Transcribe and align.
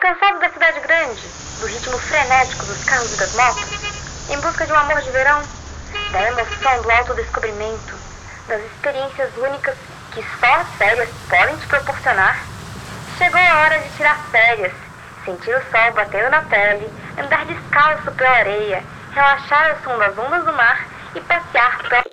Cansado 0.00 0.40
da 0.40 0.48
cidade 0.48 0.80
grande, 0.80 1.20
do 1.60 1.66
ritmo 1.66 1.98
frenético 1.98 2.64
dos 2.64 2.84
carros 2.84 3.12
e 3.12 3.18
das 3.18 3.34
motos, 3.34 4.30
em 4.30 4.40
busca 4.40 4.64
de 4.64 4.72
um 4.72 4.76
amor 4.76 5.02
de 5.02 5.10
verão, 5.10 5.42
da 6.10 6.22
emoção 6.22 6.80
do 6.80 6.90
autodescobrimento, 6.90 7.94
das 8.48 8.62
experiências 8.64 9.36
únicas 9.36 9.76
que 10.12 10.24
só 10.40 10.54
as 10.54 10.68
férias 10.76 11.10
podem 11.28 11.54
te 11.58 11.66
proporcionar, 11.66 12.42
chegou 13.18 13.38
a 13.38 13.58
hora 13.58 13.78
de 13.78 13.90
tirar 13.90 14.18
férias, 14.30 14.72
sentir 15.22 15.54
o 15.54 15.70
sol 15.70 15.92
batendo 15.92 16.30
na 16.30 16.42
pele, 16.42 16.88
andar 17.22 17.44
descalço 17.44 18.10
pela 18.12 18.30
areia, 18.30 18.82
relaxar 19.12 19.70
ao 19.70 19.82
som 19.84 19.98
das 19.98 20.16
ondas 20.16 20.46
do 20.46 20.52
mar 20.54 20.88
e 21.14 21.20
passear 21.20 21.78
pela... 21.82 22.04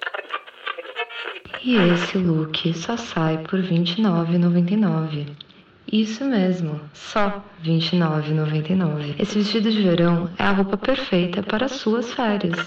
E 1.64 1.94
esse 1.94 2.18
look 2.18 2.74
só 2.74 2.98
sai 2.98 3.38
por 3.38 3.62
R$ 3.62 3.70
29,99. 3.70 5.47
Isso 5.92 6.26
mesmo, 6.26 6.82
só 6.94 7.42
R$ 7.64 7.72
29,99. 7.72 9.16
Esse 9.18 9.40
vestido 9.40 9.72
de 9.72 9.82
verão 9.82 10.30
é 10.38 10.44
a 10.44 10.52
roupa 10.52 10.78
perfeita 10.78 11.42
para 11.42 11.66
as 11.66 11.74
suas 11.74 12.12
férias. 12.12 12.58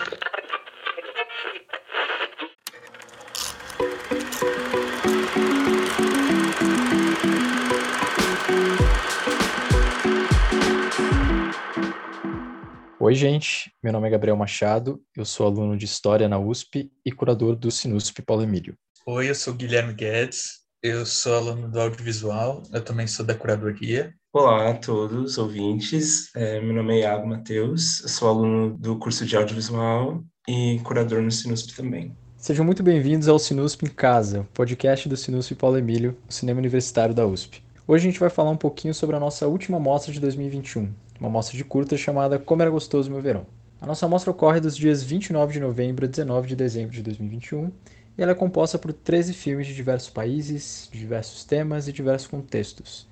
Oi, 12.98 13.14
gente. 13.14 13.70
Meu 13.83 13.92
nome 13.92 14.09
é 14.09 14.11
Gabriel 14.12 14.37
Machado, 14.37 15.02
eu 15.14 15.27
sou 15.27 15.47
aluno 15.47 15.77
de 15.77 15.84
História 15.84 16.27
na 16.27 16.39
USP 16.39 16.91
e 17.05 17.12
curador 17.12 17.55
do 17.55 17.70
Sinusp 17.70 18.23
Paulo 18.23 18.45
Emílio. 18.45 18.75
Oi, 19.05 19.28
eu 19.28 19.34
sou 19.34 19.52
Guilherme 19.52 19.92
Guedes, 19.92 20.59
eu 20.83 21.05
sou 21.05 21.34
aluno 21.34 21.69
do 21.69 21.79
audiovisual, 21.79 22.62
eu 22.73 22.83
também 22.83 23.07
sou 23.07 23.25
da 23.25 23.34
curadoria. 23.34 24.15
Olá 24.33 24.70
a 24.70 24.75
todos, 24.75 25.37
ouvintes. 25.37 26.34
É, 26.34 26.59
meu 26.61 26.75
nome 26.75 26.95
é 26.95 27.00
Iago 27.00 27.28
Matheus, 27.28 28.00
eu 28.03 28.09
sou 28.09 28.28
aluno 28.28 28.78
do 28.78 28.98
curso 28.98 29.27
de 29.27 29.37
audiovisual 29.37 30.25
e 30.48 30.81
curador 30.83 31.20
no 31.20 31.31
Sinusp 31.31 31.77
também. 31.77 32.17
Sejam 32.39 32.64
muito 32.64 32.83
bem-vindos 32.83 33.28
ao 33.28 33.39
Sinusp 33.39 33.84
em 33.84 33.91
Casa, 33.91 34.48
podcast 34.55 35.06
do 35.06 35.19
Sinusp 35.19 35.55
Paulo 35.55 35.77
Emílio, 35.77 36.17
o 36.27 36.33
cinema 36.33 36.59
universitário 36.59 37.15
da 37.15 37.27
USP. 37.27 37.62
Hoje 37.87 38.09
a 38.09 38.11
gente 38.11 38.20
vai 38.20 38.31
falar 38.31 38.50
um 38.50 38.56
pouquinho 38.56 38.94
sobre 38.94 39.15
a 39.15 39.20
nossa 39.20 39.47
última 39.47 39.78
mostra 39.78 40.11
de 40.11 40.20
2021, 40.20 40.91
uma 41.20 41.28
mostra 41.28 41.59
de 41.59 41.65
curta 41.65 41.94
chamada 41.98 42.39
Como 42.39 42.62
Era 42.62 42.70
Gostoso 42.70 43.11
Meu 43.11 43.20
Verão. 43.20 43.47
A 43.83 43.87
nossa 43.87 44.09
mostra 44.09 44.31
ocorre 44.31 44.61
dos 44.61 44.77
dias 44.77 45.03
29 45.03 45.55
de 45.55 45.61
novembro 45.61 46.06
a 46.06 46.09
19 46.09 46.48
de 46.48 46.56
dezembro 46.56 46.92
de 46.92 47.03
2021 47.03 47.70
e 48.16 48.22
ela 48.22 48.33
é 48.33 48.34
composta 48.34 48.78
por 48.78 48.92
13 48.92 49.33
filmes 49.33 49.66
de 49.66 49.75
diversos 49.75 50.11
países, 50.11 50.89
diversos 50.92 51.44
temas 51.44 51.89
e 51.89 51.92
diversos 51.92 52.28
contextos, 52.28 53.08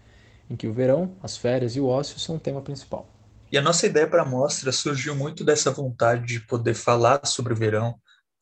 em 0.50 0.56
que 0.56 0.66
o 0.66 0.72
verão, 0.72 1.16
as 1.22 1.36
férias 1.36 1.76
e 1.76 1.80
o 1.80 1.86
ócio 1.86 2.18
são 2.18 2.36
o 2.36 2.40
tema 2.40 2.60
principal. 2.60 3.08
E 3.50 3.56
a 3.56 3.62
nossa 3.62 3.86
ideia 3.86 4.06
para 4.06 4.22
a 4.22 4.26
mostra 4.26 4.70
surgiu 4.72 5.14
muito 5.14 5.42
dessa 5.42 5.70
vontade 5.70 6.26
de 6.26 6.40
poder 6.40 6.74
falar 6.74 7.24
sobre 7.24 7.52
o 7.52 7.56
verão, 7.56 7.98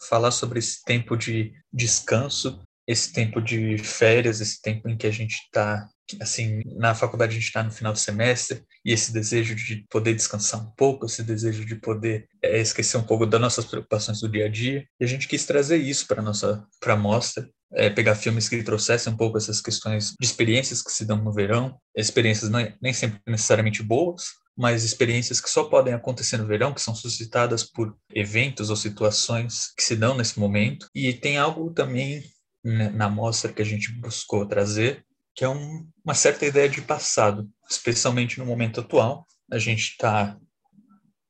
falar 0.09 0.33
sobre 0.33 0.59
esse 0.59 0.83
tempo 0.85 1.17
de 1.17 1.53
descanso, 1.73 2.61
esse 2.87 3.13
tempo 3.13 3.41
de 3.41 3.79
férias, 3.79 4.41
esse 4.41 4.61
tempo 4.61 4.89
em 4.89 4.97
que 4.97 5.07
a 5.07 5.11
gente 5.11 5.35
está 5.35 5.89
assim, 6.21 6.63
na 6.77 6.95
faculdade 6.95 7.33
a 7.33 7.35
gente 7.35 7.49
está 7.49 7.63
no 7.63 7.71
final 7.71 7.93
do 7.93 7.99
semestre 7.99 8.63
e 8.85 8.93
esse 8.93 9.13
desejo 9.13 9.55
de 9.55 9.85
poder 9.91 10.15
descansar 10.15 10.61
um 10.63 10.71
pouco, 10.77 11.07
esse 11.07 11.23
desejo 11.23 11.65
de 11.65 11.75
poder 11.77 12.29
é, 12.43 12.61
esquecer 12.61 12.97
um 12.97 13.03
pouco 13.03 13.27
das 13.27 13.41
nossas 13.41 13.65
preocupações 13.65 14.21
do 14.21 14.29
dia 14.29 14.47
a 14.47 14.49
dia, 14.49 14.87
e 15.01 15.05
a 15.05 15.09
gente 15.09 15.27
quis 15.27 15.45
trazer 15.45 15.79
isso 15.79 16.07
para 16.07 16.23
nossa 16.23 16.65
para 16.81 16.95
a 16.95 16.97
mostra, 16.97 17.49
é, 17.73 17.91
pegar 17.91 18.15
filmes 18.15 18.49
que 18.49 18.63
trouxessem 18.63 19.13
um 19.13 19.17
pouco 19.17 19.37
essas 19.37 19.61
questões 19.61 20.15
de 20.19 20.27
experiências 20.27 20.83
que 20.83 20.93
se 20.93 21.05
dão 21.05 21.17
no 21.17 21.33
verão, 21.33 21.79
experiências 21.97 22.51
não, 22.51 22.61
nem 22.81 22.93
sempre 22.93 23.21
necessariamente 23.27 23.83
boas, 23.83 24.25
mas 24.57 24.85
experiências 24.85 25.41
que 25.41 25.51
só 25.51 25.65
podem 25.65 25.93
acontecer 25.93 26.39
no 26.39 26.47
verão, 26.47 26.73
que 26.73 26.81
são 26.81 26.95
suscitadas 26.95 27.63
por 27.63 27.95
eventos 28.15 28.71
ou 28.71 28.77
situações 28.77 29.73
que 29.77 29.83
se 29.83 29.95
dão 29.95 30.17
nesse 30.17 30.41
momento. 30.41 30.89
E 30.95 31.13
tem 31.13 31.37
algo 31.37 31.71
também 31.71 32.23
né, 32.65 32.89
na 32.89 33.09
mostra 33.09 33.53
que 33.53 33.61
a 33.61 33.65
gente 33.65 33.93
buscou 33.93 34.47
trazer, 34.47 35.05
que 35.37 35.45
é 35.45 35.49
um, 35.49 35.87
uma 36.03 36.15
certa 36.15 36.47
ideia 36.47 36.67
de 36.67 36.81
passado, 36.81 37.49
especialmente 37.71 38.39
no 38.39 38.47
momento 38.47 38.81
atual. 38.81 39.27
A 39.53 39.59
gente 39.59 39.91
está 39.91 40.37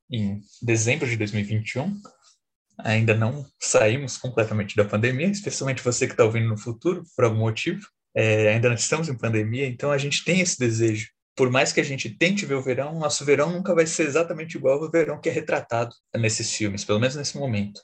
em 0.08 0.40
dezembro 0.62 1.08
de 1.08 1.16
2021, 1.16 2.00
ainda 2.78 3.14
não 3.14 3.44
saímos 3.60 4.16
completamente 4.16 4.76
da 4.76 4.84
pandemia, 4.84 5.26
especialmente 5.26 5.82
você 5.82 6.06
que 6.06 6.12
está 6.12 6.24
ouvindo 6.24 6.48
no 6.48 6.56
futuro, 6.56 7.02
por 7.16 7.24
algum 7.24 7.40
motivo. 7.40 7.84
É, 8.14 8.54
ainda 8.54 8.68
não 8.68 8.76
estamos 8.76 9.08
em 9.08 9.18
pandemia, 9.18 9.66
então 9.66 9.90
a 9.90 9.98
gente 9.98 10.24
tem 10.24 10.40
esse 10.40 10.58
desejo. 10.58 11.10
Por 11.34 11.50
mais 11.50 11.72
que 11.72 11.80
a 11.80 11.84
gente 11.84 12.08
tente 12.08 12.46
ver 12.46 12.54
o 12.54 12.62
verão, 12.62 12.98
nosso 12.98 13.24
verão 13.24 13.52
nunca 13.52 13.74
vai 13.74 13.86
ser 13.86 14.06
exatamente 14.06 14.56
igual 14.56 14.82
ao 14.82 14.90
verão 14.90 15.20
que 15.20 15.28
é 15.28 15.32
retratado 15.32 15.94
nesses 16.14 16.54
filmes, 16.54 16.84
pelo 16.84 17.00
menos 17.00 17.16
nesse 17.16 17.36
momento. 17.36 17.82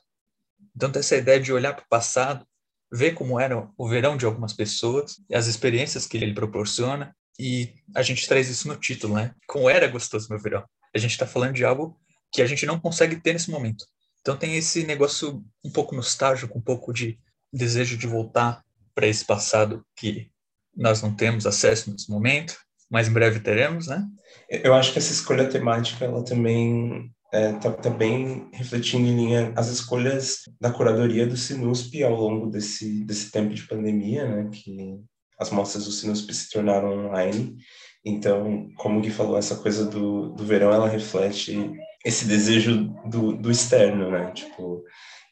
Então, 0.74 0.90
essa 0.94 1.16
ideia 1.16 1.38
de 1.38 1.52
olhar 1.52 1.74
para 1.74 1.84
o 1.84 1.88
passado 1.88 2.46
ver 2.92 3.12
como 3.12 3.40
era 3.40 3.68
o 3.76 3.88
verão 3.88 4.16
de 4.16 4.26
algumas 4.26 4.52
pessoas, 4.52 5.16
as 5.32 5.46
experiências 5.46 6.06
que 6.06 6.18
ele 6.18 6.34
proporciona, 6.34 7.16
e 7.38 7.72
a 7.96 8.02
gente 8.02 8.28
traz 8.28 8.48
isso 8.50 8.68
no 8.68 8.76
título, 8.76 9.14
né? 9.14 9.34
Como 9.48 9.70
era 9.70 9.88
gostoso 9.88 10.28
meu 10.28 10.38
verão. 10.38 10.64
A 10.94 10.98
gente 10.98 11.12
está 11.12 11.26
falando 11.26 11.54
de 11.54 11.64
algo 11.64 11.98
que 12.30 12.42
a 12.42 12.46
gente 12.46 12.66
não 12.66 12.78
consegue 12.78 13.16
ter 13.16 13.32
nesse 13.32 13.50
momento. 13.50 13.86
Então 14.20 14.36
tem 14.36 14.56
esse 14.56 14.84
negócio 14.84 15.42
um 15.64 15.70
pouco 15.70 15.94
nostálgico, 15.94 16.56
um 16.56 16.62
pouco 16.62 16.92
de 16.92 17.18
desejo 17.52 17.96
de 17.96 18.06
voltar 18.06 18.62
para 18.94 19.06
esse 19.06 19.24
passado 19.24 19.84
que 19.96 20.30
nós 20.76 21.02
não 21.02 21.14
temos 21.14 21.46
acesso 21.46 21.90
nesse 21.90 22.10
momento, 22.10 22.56
mas 22.90 23.08
em 23.08 23.12
breve 23.12 23.40
teremos, 23.40 23.86
né? 23.86 24.06
Eu 24.48 24.74
acho 24.74 24.92
que 24.92 24.98
essa 24.98 25.12
escolha 25.12 25.48
temática 25.48 26.04
ela 26.04 26.22
também 26.24 27.10
é, 27.32 27.52
tá, 27.54 27.70
tá, 27.72 27.88
bem 27.88 28.48
refletindo 28.52 29.06
em 29.06 29.16
linha 29.16 29.52
as 29.56 29.68
escolhas 29.68 30.40
da 30.60 30.70
curadoria 30.70 31.26
do 31.26 31.36
Sinusp 31.36 32.02
ao 32.02 32.14
longo 32.14 32.50
desse, 32.50 33.04
desse 33.04 33.30
tempo 33.30 33.54
de 33.54 33.66
pandemia, 33.66 34.28
né, 34.28 34.50
que 34.52 34.98
as 35.40 35.50
mostras 35.50 35.86
do 35.86 35.92
Sinusp 35.92 36.30
se 36.32 36.50
tornaram 36.50 37.06
online. 37.06 37.56
Então, 38.04 38.68
como 38.76 38.98
o 38.98 39.02
Gui 39.02 39.10
falou, 39.10 39.38
essa 39.38 39.56
coisa 39.56 39.86
do, 39.86 40.30
do 40.30 40.44
verão, 40.44 40.72
ela 40.72 40.88
reflete 40.88 41.72
esse 42.04 42.26
desejo 42.26 42.92
do, 43.08 43.32
do 43.32 43.50
externo, 43.50 44.10
né? 44.10 44.32
Tipo, 44.32 44.82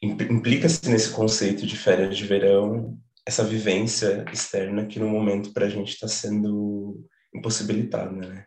implica-se 0.02 0.88
nesse 0.88 1.10
conceito 1.10 1.66
de 1.66 1.76
férias 1.76 2.16
de 2.16 2.24
verão, 2.24 2.96
essa 3.26 3.44
vivência 3.44 4.24
externa 4.32 4.86
que 4.86 4.98
no 4.98 5.08
momento 5.08 5.52
para 5.52 5.66
a 5.66 5.68
gente 5.68 5.90
está 5.90 6.08
sendo 6.08 7.04
impossibilitada, 7.34 8.12
né? 8.12 8.44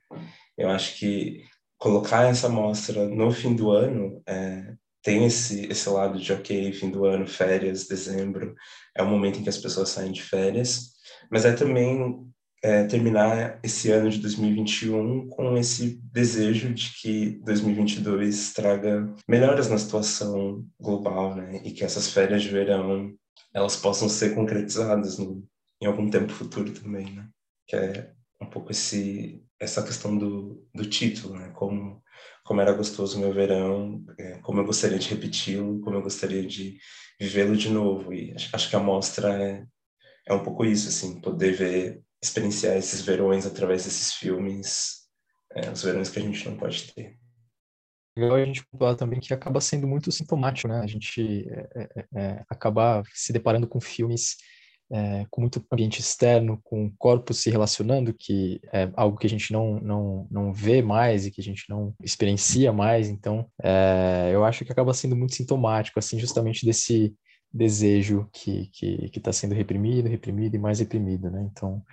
Eu 0.58 0.70
acho 0.70 0.98
que 0.98 1.44
colocar 1.84 2.24
essa 2.30 2.48
mostra 2.48 3.10
no 3.10 3.30
fim 3.30 3.54
do 3.54 3.70
ano 3.70 4.24
é, 4.26 4.74
tem 5.04 5.26
esse, 5.26 5.66
esse 5.66 5.90
lado 5.90 6.18
de, 6.18 6.32
ok, 6.32 6.72
fim 6.72 6.90
do 6.90 7.04
ano, 7.04 7.28
férias, 7.28 7.90
dezembro, 7.90 8.56
é 8.96 9.04
o 9.04 9.06
momento 9.06 9.38
em 9.38 9.44
que 9.44 9.50
as 9.50 9.58
pessoas 9.58 9.90
saem 9.90 10.14
de 10.14 10.24
férias, 10.24 10.94
mas 11.30 11.44
é 11.44 11.52
também 11.52 12.26
é, 12.64 12.86
terminar 12.86 13.60
esse 13.62 13.92
ano 13.92 14.10
de 14.10 14.20
2021 14.20 15.28
com 15.28 15.58
esse 15.58 16.00
desejo 16.04 16.74
de 16.74 16.90
que 17.02 17.42
2022 17.44 18.54
traga 18.54 19.14
melhoras 19.28 19.68
na 19.68 19.78
situação 19.78 20.66
global, 20.80 21.36
né? 21.36 21.60
E 21.66 21.72
que 21.72 21.84
essas 21.84 22.10
férias 22.10 22.42
de 22.42 22.48
verão 22.48 23.14
elas 23.54 23.76
possam 23.76 24.08
ser 24.08 24.34
concretizadas 24.34 25.18
no, 25.18 25.46
em 25.82 25.86
algum 25.86 26.10
tempo 26.10 26.32
futuro 26.32 26.72
também, 26.72 27.12
né? 27.12 27.28
Que 27.68 27.76
é 27.76 28.14
um 28.42 28.46
pouco 28.46 28.72
esse 28.72 29.43
essa 29.60 29.84
questão 29.84 30.18
do, 30.18 30.68
do 30.74 30.90
título, 30.90 31.36
né? 31.36 31.52
Como, 31.56 32.04
como 32.44 32.62
era 32.62 32.74
gostoso 32.74 33.18
o 33.18 33.22
meu 33.22 33.34
verão, 33.34 34.04
é, 34.18 34.40
como 34.40 34.60
eu 34.60 34.66
gostaria 34.66 35.00
de 35.00 35.10
repeti-lo, 35.10 35.80
como 35.82 35.96
eu 35.96 36.02
gostaria 36.02 36.46
de 36.46 36.78
vivê-lo 37.20 37.56
de 37.56 37.70
novo. 37.70 38.14
E 38.14 38.34
acho, 38.34 38.70
que 38.70 38.76
a 38.76 38.80
mostra 38.80 39.42
é, 39.42 39.66
é 40.28 40.34
um 40.34 40.44
pouco 40.44 40.66
isso, 40.66 40.90
assim, 40.90 41.20
poder 41.22 41.54
ver, 41.54 42.04
experienciar 42.22 42.78
esses 42.78 43.02
verões 43.02 43.46
através 43.46 43.86
desses 43.86 44.14
filmes, 44.14 45.04
é, 45.54 45.70
os 45.70 45.84
verões 45.84 46.10
que 46.10 46.20
a 46.20 46.22
gente 46.22 46.50
não 46.50 46.58
pode 46.58 46.94
ter. 46.94 47.18
Legal 48.16 48.38
a 48.38 48.46
gente 48.46 48.66
pontuar 48.68 48.96
também 48.96 49.20
que 49.20 49.34
acaba 49.34 49.60
sendo 49.60 49.88
muito 49.88 50.12
sintomático, 50.12 50.68
né? 50.68 50.80
A 50.82 50.88
gente 50.88 51.48
é, 51.50 51.68
é, 51.76 52.06
é 52.16 52.44
acaba 52.48 53.02
se 53.12 53.34
deparando 53.34 53.68
com 53.68 53.82
filmes 53.82 54.38
é, 54.94 55.26
com 55.32 55.42
muito 55.42 55.66
ambiente 55.72 56.00
externo, 56.00 56.60
com 56.64 56.92
corpos 57.00 57.40
se 57.40 57.50
relacionando, 57.50 58.14
que 58.14 58.62
é 58.72 58.92
algo 58.96 59.18
que 59.18 59.26
a 59.26 59.30
gente 59.30 59.52
não, 59.52 59.80
não, 59.80 60.28
não 60.30 60.54
vê 60.54 60.84
mais 60.84 61.26
e 61.26 61.32
que 61.32 61.42
a 61.42 61.44
gente 61.44 61.66
não 61.68 61.96
experiencia 62.04 62.72
mais. 62.72 63.10
Então, 63.10 63.50
é, 63.64 64.30
eu 64.32 64.46
acho 64.46 64.64
que 64.64 64.72
acaba 64.72 64.94
sendo 64.94 65.16
muito 65.16 65.34
sintomático, 65.34 65.98
assim, 65.98 66.20
justamente 66.20 66.64
desse 66.64 67.16
desejo 67.52 68.28
que 68.34 68.68
que 68.72 69.10
está 69.16 69.32
sendo 69.32 69.56
reprimido, 69.56 70.10
reprimido 70.10 70.56
e 70.56 70.60
mais 70.60 70.80
reprimido, 70.80 71.30
né? 71.32 71.48
Então, 71.52 71.84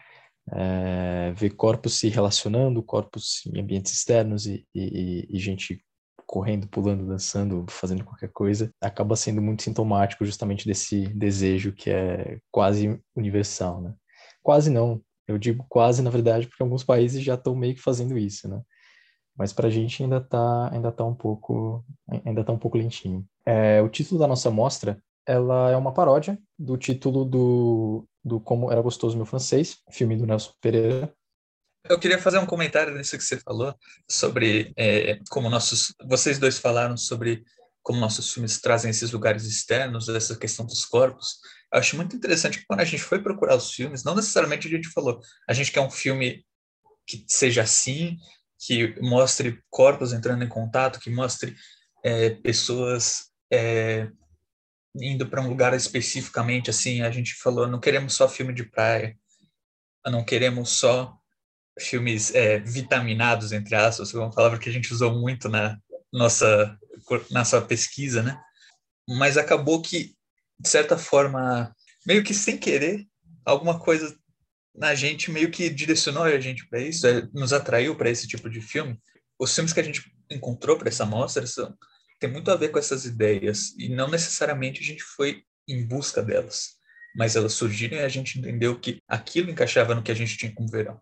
é, 0.52 1.32
ver 1.34 1.50
corpos 1.50 1.98
se 1.98 2.08
relacionando, 2.08 2.82
corpos 2.82 3.42
em 3.46 3.60
ambientes 3.60 3.92
externos 3.92 4.46
e, 4.46 4.66
e, 4.74 5.26
e 5.30 5.38
gente 5.38 5.82
correndo, 6.30 6.68
pulando, 6.68 7.04
dançando, 7.08 7.66
fazendo 7.68 8.04
qualquer 8.04 8.28
coisa, 8.28 8.72
acaba 8.80 9.16
sendo 9.16 9.42
muito 9.42 9.64
sintomático 9.64 10.24
justamente 10.24 10.64
desse 10.64 11.08
desejo 11.08 11.72
que 11.72 11.90
é 11.90 12.38
quase 12.52 13.02
universal, 13.16 13.80
né? 13.82 13.92
Quase 14.40 14.70
não, 14.70 15.02
Eu 15.26 15.38
digo 15.38 15.66
quase, 15.68 16.02
na 16.02 16.10
verdade, 16.10 16.46
porque 16.46 16.62
alguns 16.62 16.84
países 16.84 17.22
já 17.22 17.34
estão 17.34 17.56
meio 17.56 17.74
que 17.74 17.82
fazendo 17.82 18.16
isso, 18.16 18.48
né? 18.48 18.62
Mas 19.36 19.52
para 19.52 19.66
a 19.66 19.70
gente 19.70 20.04
ainda 20.04 20.18
está 20.18 20.70
ainda 20.72 20.92
tá 20.92 21.04
um 21.04 21.14
pouco 21.14 21.84
ainda 22.24 22.44
tá 22.44 22.52
um 22.52 22.58
pouco 22.58 22.78
lentinho. 22.78 23.26
É, 23.44 23.82
o 23.82 23.88
título 23.88 24.20
da 24.20 24.28
nossa 24.28 24.52
mostra 24.52 25.02
ela 25.26 25.70
é 25.70 25.76
uma 25.76 25.92
paródia 25.92 26.38
do 26.56 26.76
título 26.76 27.24
do, 27.24 28.04
do 28.24 28.40
Como 28.40 28.70
Era 28.70 28.82
Gostoso 28.82 29.16
Meu 29.16 29.26
Francês, 29.26 29.78
filme 29.90 30.16
do 30.16 30.26
Nelson 30.26 30.52
Pereira. 30.60 31.12
Eu 31.88 31.98
queria 31.98 32.18
fazer 32.18 32.38
um 32.38 32.46
comentário 32.46 32.94
nisso 32.94 33.16
que 33.16 33.24
você 33.24 33.38
falou 33.38 33.74
sobre 34.08 34.72
é, 34.76 35.18
como 35.30 35.48
nossos 35.48 35.94
vocês 36.04 36.38
dois 36.38 36.58
falaram 36.58 36.96
sobre 36.96 37.44
como 37.82 37.98
nossos 37.98 38.32
filmes 38.32 38.60
trazem 38.60 38.90
esses 38.90 39.10
lugares 39.10 39.44
externos, 39.44 40.08
essa 40.08 40.36
questão 40.36 40.66
dos 40.66 40.84
corpos. 40.84 41.38
Eu 41.72 41.78
acho 41.78 41.96
muito 41.96 42.14
interessante 42.14 42.58
que 42.58 42.66
quando 42.66 42.80
a 42.80 42.84
gente 42.84 43.02
foi 43.02 43.22
procurar 43.22 43.56
os 43.56 43.72
filmes, 43.72 44.04
não 44.04 44.14
necessariamente 44.14 44.68
a 44.68 44.70
gente 44.70 44.88
falou, 44.88 45.20
a 45.48 45.52
gente 45.52 45.72
quer 45.72 45.80
um 45.80 45.90
filme 45.90 46.44
que 47.06 47.24
seja 47.26 47.62
assim, 47.62 48.18
que 48.58 49.00
mostre 49.00 49.62
corpos 49.70 50.12
entrando 50.12 50.44
em 50.44 50.48
contato, 50.48 51.00
que 51.00 51.10
mostre 51.10 51.56
é, 52.04 52.30
pessoas 52.30 53.30
é, 53.50 54.08
indo 54.94 55.26
para 55.26 55.40
um 55.40 55.48
lugar 55.48 55.72
especificamente, 55.74 56.68
assim, 56.68 57.00
a 57.00 57.10
gente 57.10 57.34
falou, 57.34 57.66
não 57.66 57.80
queremos 57.80 58.14
só 58.14 58.28
filme 58.28 58.52
de 58.52 58.64
praia, 58.64 59.16
não 60.06 60.24
queremos 60.24 60.70
só 60.70 61.19
filmes 61.78 62.34
é, 62.34 62.58
vitaminados, 62.58 63.52
entre 63.52 63.74
aspas, 63.74 64.12
uma 64.14 64.30
palavra 64.30 64.58
que 64.58 64.68
a 64.68 64.72
gente 64.72 64.92
usou 64.92 65.18
muito 65.18 65.48
na 65.48 65.78
nossa, 66.12 66.78
nossa 67.30 67.60
pesquisa, 67.60 68.22
né? 68.22 68.40
Mas 69.08 69.36
acabou 69.36 69.80
que, 69.80 70.14
de 70.58 70.68
certa 70.68 70.98
forma, 70.98 71.74
meio 72.06 72.22
que 72.22 72.34
sem 72.34 72.58
querer, 72.58 73.06
alguma 73.44 73.78
coisa 73.78 74.14
na 74.74 74.94
gente 74.94 75.30
meio 75.30 75.50
que 75.50 75.68
direcionou 75.68 76.22
a 76.22 76.40
gente 76.40 76.66
para 76.68 76.80
isso, 76.80 77.06
é, 77.06 77.28
nos 77.32 77.52
atraiu 77.52 77.96
para 77.96 78.10
esse 78.10 78.26
tipo 78.26 78.48
de 78.48 78.60
filme. 78.60 78.98
Os 79.38 79.54
filmes 79.54 79.72
que 79.72 79.80
a 79.80 79.82
gente 79.82 80.02
encontrou 80.30 80.78
para 80.78 80.88
essa 80.88 81.04
mostra 81.04 81.46
são, 81.46 81.76
tem 82.18 82.30
muito 82.30 82.50
a 82.50 82.56
ver 82.56 82.68
com 82.68 82.78
essas 82.78 83.04
ideias 83.04 83.74
e 83.78 83.88
não 83.88 84.08
necessariamente 84.08 84.80
a 84.80 84.84
gente 84.84 85.02
foi 85.02 85.42
em 85.66 85.84
busca 85.86 86.22
delas, 86.22 86.76
mas 87.16 87.36
elas 87.36 87.52
surgiram 87.52 87.96
e 87.96 88.00
a 88.00 88.08
gente 88.08 88.38
entendeu 88.38 88.78
que 88.78 88.98
aquilo 89.08 89.50
encaixava 89.50 89.94
no 89.94 90.02
que 90.02 90.12
a 90.12 90.14
gente 90.14 90.36
tinha 90.36 90.52
como 90.52 90.70
verão. 90.70 91.00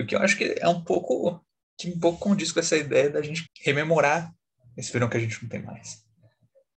O 0.00 0.06
que 0.06 0.14
eu 0.14 0.20
acho 0.20 0.36
que 0.36 0.56
é 0.58 0.68
um 0.68 0.82
pouco 0.82 1.40
que 1.78 1.88
um 1.88 1.98
pouco 1.98 2.18
condiz 2.18 2.52
com 2.52 2.60
essa 2.60 2.76
ideia 2.76 3.08
da 3.08 3.22
gente 3.22 3.46
rememorar 3.64 4.30
esse 4.76 4.92
verão 4.92 5.08
que 5.08 5.16
a 5.16 5.20
gente 5.20 5.42
não 5.42 5.48
tem 5.48 5.62
mais. 5.62 6.04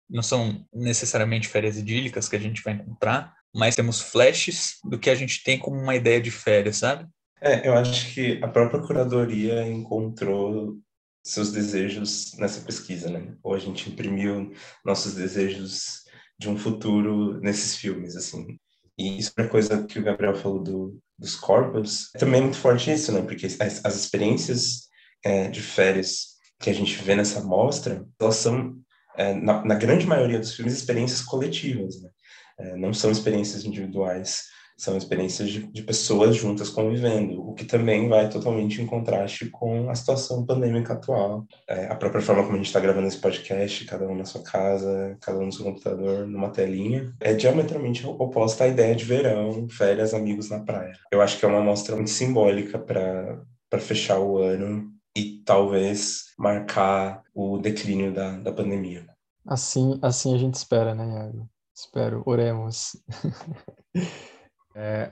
Não 0.09 0.23
são 0.23 0.65
necessariamente 0.75 1.49
férias 1.49 1.79
idílicas 1.79 2.29
que 2.29 2.37
a 2.37 2.41
gente 2.41 2.63
vai 2.63 2.75
encontrar, 2.75 3.35
mas 3.55 3.77
temos 3.77 4.01
flashes 4.01 4.79
do 4.85 4.99
que 4.99 5.09
a 5.09 5.15
gente 5.15 5.43
tem 5.43 5.59
como 5.59 5.81
uma 5.81 5.97
ideia 5.97 6.21
de 6.21 6.31
férias, 6.31 6.79
sabe? 6.79 7.09
É, 7.41 7.67
eu 7.67 7.75
acho 7.75 8.13
que 8.13 8.39
a 8.43 8.49
própria 8.49 8.81
curadoria 8.83 9.67
encontrou 9.67 10.79
seus 11.25 11.51
desejos 11.51 12.37
nessa 12.37 12.61
pesquisa, 12.61 13.09
né? 13.09 13.35
Ou 13.43 13.55
a 13.55 13.59
gente 13.59 13.89
imprimiu 13.89 14.53
nossos 14.85 15.15
desejos 15.15 16.05
de 16.39 16.49
um 16.49 16.59
futuro 16.59 17.41
nesses 17.41 17.77
filmes, 17.77 18.17
assim. 18.17 18.59
E 19.01 19.17
isso 19.19 19.33
é 19.39 19.47
coisa 19.47 19.83
que 19.85 19.99
o 19.99 20.03
Gabriel 20.03 20.35
falou 20.35 20.63
do, 20.63 21.01
dos 21.19 21.35
corpos, 21.35 22.11
também 22.19 22.41
é 22.41 22.43
muito 22.43 22.59
forte 22.59 22.93
isso, 22.93 23.11
né? 23.11 23.23
Porque 23.23 23.47
as, 23.47 23.83
as 23.83 23.97
experiências 23.97 24.91
é, 25.25 25.49
de 25.49 25.63
férias 25.63 26.37
que 26.59 26.69
a 26.69 26.73
gente 26.75 27.03
vê 27.03 27.15
nessa 27.15 27.41
mostra, 27.43 28.07
elas 28.21 28.37
são, 28.37 28.77
é, 29.17 29.33
na, 29.33 29.65
na, 29.65 29.75
grande 29.75 30.07
maioria 30.07 30.39
dos 30.39 30.55
filmes, 30.55 30.75
experiências 30.75 31.23
coletivas, 31.23 31.99
né? 32.03 32.11
É, 32.59 32.77
não 32.77 32.93
são 32.93 33.11
experiências 33.11 33.65
individuais, 33.65 34.43
são 34.81 34.97
experiências 34.97 35.51
de, 35.51 35.67
de, 35.67 35.83
pessoas 35.83 36.35
juntas 36.35 36.71
convivendo, 36.71 37.47
o 37.47 37.53
que 37.53 37.65
também 37.65 38.09
vai 38.09 38.31
totalmente 38.31 38.81
em 38.81 38.87
contraste 38.87 39.51
com 39.51 39.91
a 39.91 39.95
situação 39.95 40.47
pandêmica 40.47 40.95
atual. 40.95 41.45
É, 41.69 41.87
a 41.87 41.95
própria 41.95 42.23
forma 42.23 42.43
como 42.43 42.55
a 42.55 42.57
gente 42.57 42.69
está 42.69 42.81
gravando 42.81 43.07
esse 43.07 43.19
podcast, 43.19 43.85
cada 43.85 44.09
um 44.09 44.17
na 44.17 44.25
sua 44.25 44.43
casa, 44.43 45.19
cada 45.21 45.39
um 45.39 45.47
no 45.47 45.53
seu 45.53 45.67
computador, 45.67 46.27
numa 46.27 46.49
telinha, 46.49 47.15
é 47.21 47.35
diametralmente 47.35 48.07
oposta 48.07 48.65
à 48.65 48.69
ideia 48.69 48.97
de 48.97 49.05
verão, 49.05 49.69
férias, 49.69 50.15
amigos 50.15 50.49
na 50.49 50.61
praia. 50.61 50.93
Eu 51.13 51.21
acho 51.21 51.39
que 51.39 51.45
é 51.45 51.49
uma 51.49 51.59
amostra 51.59 51.95
muito 51.95 52.11
simbólica 52.11 52.79
para 52.79 53.81
fechar 53.81 54.19
o 54.19 54.39
ano 54.39 54.91
e 55.15 55.43
talvez 55.45 56.33
marcar 56.39 57.23
o 57.35 57.59
declínio 57.59 58.15
da, 58.15 58.39
da 58.39 58.53
pandemia. 58.53 59.07
Assim, 59.47 59.99
assim 60.01 60.35
a 60.35 60.39
gente 60.39 60.55
espera, 60.55 60.95
né, 60.95 61.07
Iago? 61.07 61.51
Espero, 61.75 62.23
oremos. 62.25 62.97
é, 64.75 65.11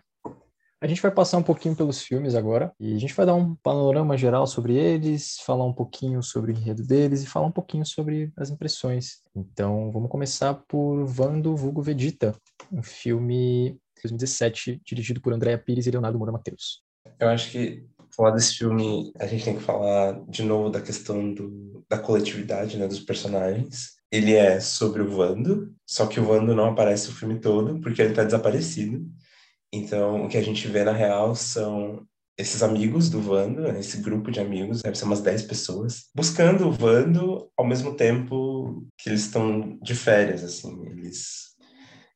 a 0.81 0.87
gente 0.87 1.03
vai 1.03 1.11
passar 1.11 1.39
um 1.39 1.43
pouquinho 1.43 1.75
pelos 1.75 2.01
filmes 2.01 2.35
agora 2.35 2.73
e 2.79 2.95
a 2.95 2.99
gente 2.99 3.15
vai 3.15 3.27
dar 3.27 3.35
um 3.35 3.55
panorama 3.57 4.17
geral 4.17 4.47
sobre 4.47 4.77
eles, 4.77 5.39
falar 5.41 5.65
um 5.65 5.73
pouquinho 5.73 6.23
sobre 6.23 6.53
o 6.53 6.57
enredo 6.57 6.85
deles 6.85 7.23
e 7.23 7.27
falar 7.27 7.47
um 7.47 7.53
pouquinho 7.53 7.85
sobre 7.85 8.33
as 8.37 8.51
impressões. 8.51 9.21
Então, 9.35 9.91
vamos 9.91 10.09
começar 10.09 10.55
por 10.69 11.05
Vando 11.05 11.57
Vulgo 11.57 11.83
Vegeta, 11.83 12.35
um 12.71 12.83
filme 12.83 13.73
de 13.97 14.03
2017 14.05 14.81
dirigido 14.85 15.21
por 15.21 15.33
Andréa 15.33 15.59
Pires 15.59 15.87
e 15.87 15.91
Leonardo 15.91 16.17
Moura 16.17 16.33
Mateus. 16.33 16.83
Eu 17.19 17.29
acho 17.29 17.51
que 17.51 17.85
falar 18.15 18.31
desse 18.31 18.59
filme, 18.59 19.13
a 19.19 19.27
gente 19.27 19.45
tem 19.45 19.57
que 19.57 19.63
falar 19.63 20.21
de 20.29 20.45
novo 20.45 20.71
da 20.71 20.81
questão 20.81 21.35
do, 21.35 21.85
da 21.91 21.99
coletividade, 21.99 22.77
né, 22.77 22.87
dos 22.87 23.01
personagens 23.01 23.99
ele 24.11 24.35
é 24.35 24.59
sobre 24.59 25.03
o 25.03 25.11
Vando, 25.11 25.75
só 25.87 26.07
que 26.07 26.19
o 26.19 26.25
Vando 26.25 26.55
não 26.55 26.71
aparece 26.71 27.11
o 27.11 27.13
filme 27.13 27.39
todo 27.39 27.79
porque 27.81 28.01
ele 28.01 28.11
está 28.11 28.25
desaparecido. 28.25 29.07
Então, 29.73 30.25
o 30.25 30.29
que 30.29 30.37
a 30.37 30.43
gente 30.43 30.67
vê 30.67 30.85
na 30.85 30.93
real 30.93 31.35
são 31.35 32.07
esses 32.39 32.63
amigos 32.63 33.11
do 33.11 33.21
Vando, 33.21 33.67
esse 33.77 34.01
grupo 34.01 34.31
de 34.31 34.41
amigos, 34.41 34.81
deve 34.81 34.97
ser 34.97 35.05
umas 35.05 35.21
10 35.21 35.43
pessoas, 35.43 36.05
buscando 36.15 36.69
o 36.69 36.73
Vando 36.73 37.51
ao 37.57 37.67
mesmo 37.67 37.95
tempo 37.95 38.87
que 38.97 39.11
eles 39.11 39.23
estão 39.23 39.77
de 39.83 39.95
férias, 39.95 40.45
assim, 40.45 40.87
eles 40.87 41.49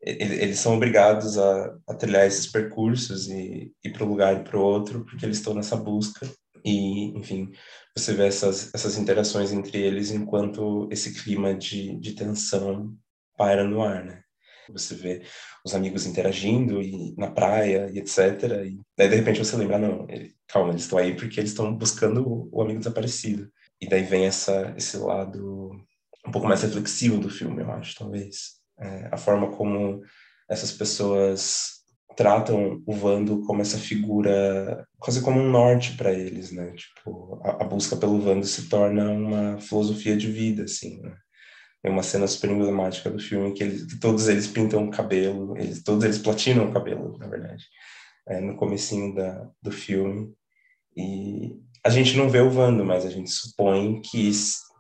eles 0.05 0.59
são 0.59 0.75
obrigados 0.75 1.39
a, 1.39 1.77
a 1.87 1.95
trilhar 1.95 2.27
esses 2.27 2.49
percursos 2.49 3.29
e 3.29 3.73
ir 3.85 3.93
para 3.93 4.05
um 4.05 4.09
lugar 4.09 4.35
e 4.35 4.43
para 4.43 4.59
o 4.59 4.63
outro, 4.63 5.05
porque 5.05 5.25
eles 5.25 5.39
estão 5.39 5.55
nessa 5.55 5.77
busca. 5.77 6.29
E, 6.65 7.17
enfim, 7.17 7.53
você 7.97 8.13
vê 8.13 8.27
essas, 8.27 8.73
essas 8.75 8.99
interações 8.99 9.53
entre 9.53 9.81
eles 9.81 10.11
enquanto 10.11 10.89
esse 10.91 11.15
clima 11.23 11.55
de, 11.55 11.97
de 12.01 12.15
tensão 12.15 12.97
paira 13.37 13.63
no 13.63 13.81
ar, 13.81 14.05
né? 14.05 14.23
Você 14.71 14.95
vê 14.95 15.23
os 15.65 15.75
amigos 15.75 16.07
interagindo 16.07 16.81
e 16.83 17.15
na 17.17 17.31
praia 17.31 17.91
e 17.93 17.99
etc. 17.99 18.19
E 18.67 18.81
daí 18.97 19.09
de 19.09 19.17
repente 19.17 19.39
você 19.39 19.57
lembra, 19.57 19.79
não, 19.79 20.07
ele, 20.09 20.35
calma, 20.47 20.71
eles 20.71 20.83
estão 20.83 20.99
aí 20.99 21.17
porque 21.17 21.41
eles 21.41 21.51
estão 21.51 21.75
buscando 21.75 22.27
o, 22.27 22.49
o, 22.53 22.63
amigo 22.63 22.79
desaparecido. 22.79 23.51
E 23.81 23.89
daí 23.89 24.03
vem 24.03 24.27
essa, 24.27 24.75
esse 24.77 24.97
lado 24.97 25.71
um 26.27 26.31
pouco 26.31 26.47
mais 26.47 26.63
reflexivo 26.63 27.19
do 27.19 27.29
filme, 27.29 27.63
eu 27.63 27.71
acho, 27.73 27.97
talvez. 27.99 28.61
É, 28.79 29.09
a 29.13 29.17
forma 29.17 29.51
como 29.51 30.03
essas 30.49 30.73
pessoas 30.73 31.83
tratam 32.17 32.83
o 32.87 32.93
Vando 32.93 33.43
como 33.43 33.63
essa 33.63 33.79
figura, 33.79 34.87
quase 34.99 35.23
como 35.23 35.41
um 35.41 35.51
norte 35.51 35.97
para 35.97 36.13
eles, 36.13 36.53
né? 36.53 36.73
Tipo, 36.73 37.41
a, 37.43 37.63
a, 37.63 37.65
busca 37.65 37.97
pelo 37.97 38.21
Vando 38.21 38.47
se 38.47 38.69
torna 38.69 39.11
uma 39.11 39.59
filosofia 39.59 40.17
de 40.17 40.31
vida, 40.31 40.65
assim, 40.65 41.01
né? 41.01 41.17
Tem 41.83 41.91
uma 41.91 42.03
cena 42.03 42.27
super 42.27 42.51
emblemática 42.51 43.11
do 43.11 43.19
filme 43.19 43.53
que, 43.53 43.63
eles, 43.63 43.85
que 43.85 43.99
todos 43.99 44.29
eles 44.29 44.47
pintam 44.47 44.85
o 44.85 44.91
cabelo, 44.91 45.57
eles, 45.59 45.83
todos 45.83 46.05
eles 46.05 46.19
platinam 46.19 46.69
o 46.69 46.73
cabelo, 46.73 47.19
na 47.19 47.27
verdade, 47.27 47.65
é, 48.29 48.41
no 48.41 48.57
comecinho 48.57 49.15
da, 49.15 49.51
do 49.61 49.73
filme. 49.73 50.33
E 50.97 51.59
a 51.85 51.91
gente 51.91 52.17
não 52.17 52.31
vê 52.31 52.41
o 52.41 52.51
Vando, 52.51 52.85
mas 52.85 53.05
a 53.05 53.11
gente 53.11 53.31
supõe 53.31 54.01
que, 54.01 54.31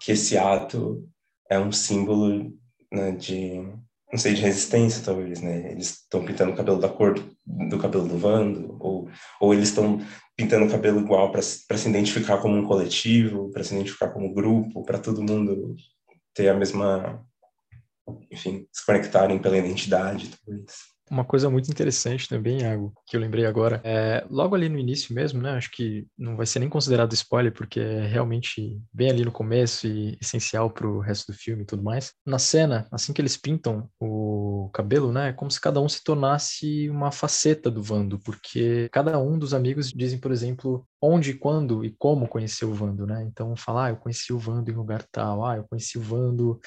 que 0.00 0.12
esse 0.12 0.38
ato 0.38 1.08
é 1.50 1.58
um 1.58 1.72
símbolo 1.72 2.52
né, 2.92 3.12
de 3.12 3.60
não 4.12 4.18
sei, 4.18 4.34
de 4.34 4.42
resistência, 4.42 5.02
talvez, 5.02 5.40
né? 5.40 5.72
Eles 5.72 6.02
estão 6.02 6.22
pintando 6.22 6.52
o 6.52 6.54
cabelo 6.54 6.78
da 6.78 6.88
cor 6.88 7.14
do, 7.14 7.68
do 7.70 7.78
cabelo 7.78 8.06
do 8.06 8.18
Vando, 8.18 8.76
ou, 8.78 9.08
ou 9.40 9.54
eles 9.54 9.70
estão 9.70 10.02
pintando 10.36 10.66
o 10.66 10.70
cabelo 10.70 11.00
igual 11.00 11.32
para 11.32 11.40
se 11.40 11.88
identificar 11.88 12.36
como 12.36 12.54
um 12.54 12.66
coletivo, 12.66 13.50
para 13.50 13.64
se 13.64 13.74
identificar 13.74 14.10
como 14.10 14.34
grupo, 14.34 14.84
para 14.84 14.98
todo 14.98 15.22
mundo 15.22 15.74
ter 16.34 16.48
a 16.48 16.54
mesma, 16.54 17.26
enfim, 18.30 18.66
se 18.72 18.84
conectarem 18.84 19.40
pela 19.40 19.58
identidade, 19.58 20.30
talvez. 20.44 20.91
Uma 21.12 21.26
coisa 21.26 21.50
muito 21.50 21.70
interessante 21.70 22.26
também, 22.26 22.62
Iago, 22.62 22.90
que 23.06 23.14
eu 23.14 23.20
lembrei 23.20 23.44
agora, 23.44 23.82
é 23.84 24.24
logo 24.30 24.54
ali 24.54 24.66
no 24.66 24.78
início 24.78 25.14
mesmo, 25.14 25.42
né? 25.42 25.50
Acho 25.50 25.70
que 25.70 26.06
não 26.16 26.38
vai 26.38 26.46
ser 26.46 26.58
nem 26.58 26.70
considerado 26.70 27.12
spoiler, 27.12 27.52
porque 27.52 27.80
é 27.80 28.06
realmente 28.06 28.80
bem 28.90 29.10
ali 29.10 29.22
no 29.22 29.30
começo 29.30 29.86
e 29.86 30.16
essencial 30.22 30.70
para 30.70 30.86
o 30.86 31.00
resto 31.00 31.30
do 31.30 31.36
filme 31.36 31.64
e 31.64 31.66
tudo 31.66 31.82
mais. 31.82 32.14
Na 32.24 32.38
cena, 32.38 32.88
assim 32.90 33.12
que 33.12 33.20
eles 33.20 33.36
pintam 33.36 33.90
o 34.00 34.70
cabelo, 34.72 35.12
né? 35.12 35.28
É 35.28 35.32
como 35.34 35.50
se 35.50 35.60
cada 35.60 35.82
um 35.82 35.88
se 35.88 36.02
tornasse 36.02 36.88
uma 36.88 37.12
faceta 37.12 37.70
do 37.70 37.82
Vando, 37.82 38.18
porque 38.18 38.88
cada 38.90 39.18
um 39.18 39.38
dos 39.38 39.52
amigos 39.52 39.92
dizem, 39.92 40.18
por 40.18 40.32
exemplo, 40.32 40.88
onde, 40.98 41.34
quando 41.34 41.84
e 41.84 41.94
como 41.98 42.26
conheceu 42.26 42.70
o 42.70 42.74
Vando, 42.74 43.06
né? 43.06 43.22
Então, 43.22 43.54
falar, 43.54 43.88
ah, 43.88 43.90
eu 43.90 43.96
conheci 43.96 44.32
o 44.32 44.38
Vando 44.38 44.70
em 44.70 44.74
lugar 44.74 45.04
tal, 45.12 45.44
ah, 45.44 45.58
eu 45.58 45.64
conheci 45.64 45.98
o 45.98 46.00
Vando 46.00 46.58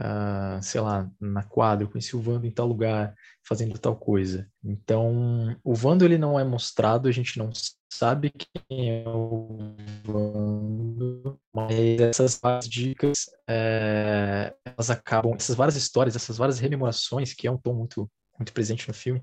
uh, 0.00 0.62
sei 0.62 0.80
lá, 0.80 1.08
na 1.20 1.42
quadra, 1.42 1.84
eu 1.84 1.90
conheci 1.90 2.16
o 2.16 2.20
Vando 2.20 2.46
em 2.46 2.50
tal 2.50 2.66
lugar, 2.66 3.14
fazendo 3.46 3.78
tal 3.78 3.96
coisa. 3.96 4.48
Então, 4.64 5.56
o 5.62 5.74
Vando 5.74 6.04
ele 6.04 6.18
não 6.18 6.40
é 6.40 6.44
mostrado, 6.44 7.08
a 7.08 7.12
gente 7.12 7.38
não 7.38 7.50
sabe 7.92 8.32
quem 8.68 9.02
é 9.02 9.08
o 9.08 9.76
Vando, 10.04 11.38
mas 11.54 12.00
essas 12.00 12.38
várias 12.40 12.68
dicas, 12.68 13.26
é, 13.48 14.54
elas 14.64 14.90
acabam, 14.90 15.34
essas 15.34 15.56
várias 15.56 15.76
histórias, 15.76 16.16
essas 16.16 16.38
várias 16.38 16.58
rememorações, 16.58 17.34
que 17.34 17.46
é 17.46 17.50
um 17.50 17.58
tom 17.58 17.74
muito, 17.74 18.10
muito 18.38 18.52
presente 18.52 18.88
no 18.88 18.94
filme, 18.94 19.22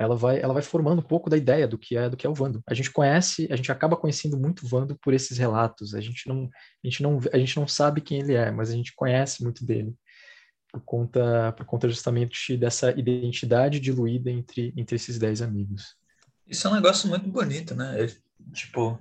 ela 0.00 0.16
vai, 0.16 0.40
ela 0.40 0.54
vai 0.54 0.62
formando 0.62 1.00
um 1.00 1.04
pouco 1.04 1.28
da 1.28 1.36
ideia 1.36 1.68
do 1.68 1.76
que 1.76 1.94
é 1.94 2.08
do 2.08 2.16
que 2.16 2.26
é 2.26 2.30
o 2.30 2.32
Vando. 2.34 2.62
A 2.66 2.72
gente 2.72 2.90
conhece, 2.90 3.46
a 3.50 3.56
gente 3.56 3.70
acaba 3.70 3.98
conhecendo 3.98 4.38
muito 4.38 4.64
o 4.64 4.66
Vando 4.66 4.96
por 4.96 5.12
esses 5.12 5.36
relatos. 5.36 5.94
A 5.94 6.00
gente 6.00 6.26
não, 6.26 6.48
a 6.82 6.86
gente 6.88 7.02
não, 7.02 7.20
a 7.30 7.36
gente 7.36 7.54
não 7.58 7.68
sabe 7.68 8.00
quem 8.00 8.20
ele 8.20 8.32
é, 8.32 8.50
mas 8.50 8.70
a 8.70 8.72
gente 8.72 8.94
conhece 8.94 9.44
muito 9.44 9.62
dele 9.62 9.94
por 10.72 10.80
conta, 10.80 11.52
por 11.52 11.66
conta 11.66 11.86
justamente 11.86 12.56
dessa 12.56 12.92
identidade 12.92 13.78
diluída 13.78 14.30
entre, 14.30 14.72
entre 14.74 14.96
esses 14.96 15.18
dez 15.18 15.42
amigos. 15.42 15.94
Isso 16.46 16.66
é 16.66 16.70
um 16.70 16.74
negócio 16.74 17.06
muito 17.06 17.28
bonito, 17.28 17.74
né? 17.74 18.02
É, 18.02 18.06
tipo, 18.54 18.98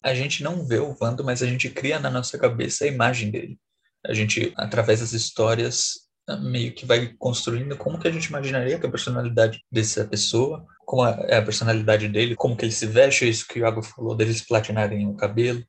a 0.00 0.14
gente 0.14 0.44
não 0.44 0.64
vê 0.64 0.78
o 0.78 0.94
Vando, 0.94 1.24
mas 1.24 1.42
a 1.42 1.46
gente 1.46 1.68
cria 1.68 1.98
na 1.98 2.10
nossa 2.10 2.38
cabeça 2.38 2.84
a 2.84 2.88
imagem 2.88 3.32
dele. 3.32 3.58
A 4.06 4.14
gente, 4.14 4.52
através 4.56 5.00
das 5.00 5.12
histórias, 5.12 6.03
meio 6.40 6.74
que 6.74 6.86
vai 6.86 7.12
construindo 7.18 7.76
como 7.76 7.98
que 7.98 8.08
a 8.08 8.10
gente 8.10 8.26
imaginaria 8.26 8.78
que 8.78 8.86
a 8.86 8.90
personalidade 8.90 9.62
dessa 9.70 10.04
pessoa, 10.04 10.64
como 10.86 11.06
é 11.06 11.36
a 11.36 11.42
personalidade 11.42 12.08
dele, 12.08 12.34
como 12.34 12.56
que 12.56 12.64
ele 12.64 12.72
se 12.72 12.86
veste, 12.86 13.28
isso 13.28 13.46
que 13.46 13.58
o 13.58 13.62
Iago 13.62 13.82
falou, 13.82 14.16
deles 14.16 14.40
platinarem 14.40 15.06
o 15.06 15.14
cabelo. 15.14 15.62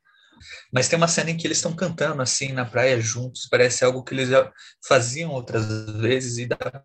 Mas 0.72 0.88
tem 0.88 0.96
uma 0.96 1.08
cena 1.08 1.30
em 1.30 1.36
que 1.36 1.46
eles 1.46 1.58
estão 1.58 1.74
cantando 1.74 2.22
assim 2.22 2.52
na 2.52 2.64
praia 2.64 3.00
juntos, 3.00 3.48
parece 3.50 3.84
algo 3.84 4.02
que 4.02 4.14
eles 4.14 4.28
já 4.28 4.50
faziam 4.86 5.30
outras 5.30 5.90
vezes 5.92 6.38
e 6.38 6.46
dá 6.46 6.56
pra 6.56 6.84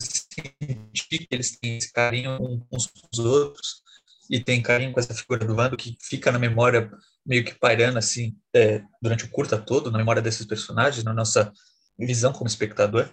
sentir 0.00 1.26
que 1.26 1.28
eles 1.30 1.58
têm 1.58 1.76
esse 1.76 1.92
carinho 1.92 2.38
uns 2.70 2.86
com 2.86 3.08
os 3.12 3.18
outros 3.18 3.82
e 4.28 4.42
tem 4.42 4.62
carinho 4.62 4.92
com 4.92 5.00
essa 5.00 5.14
figura 5.14 5.44
do 5.44 5.54
Vando 5.54 5.76
que 5.76 5.96
fica 6.00 6.30
na 6.30 6.38
memória 6.38 6.90
meio 7.30 7.44
que 7.44 7.54
pairando 7.54 7.96
assim 7.96 8.36
é, 8.52 8.82
durante 9.00 9.24
o 9.24 9.30
curta 9.30 9.56
todo, 9.56 9.88
na 9.88 9.98
memória 9.98 10.20
desses 10.20 10.44
personagens, 10.44 11.04
na 11.04 11.14
nossa 11.14 11.52
visão 11.96 12.32
como 12.32 12.48
espectador. 12.48 13.08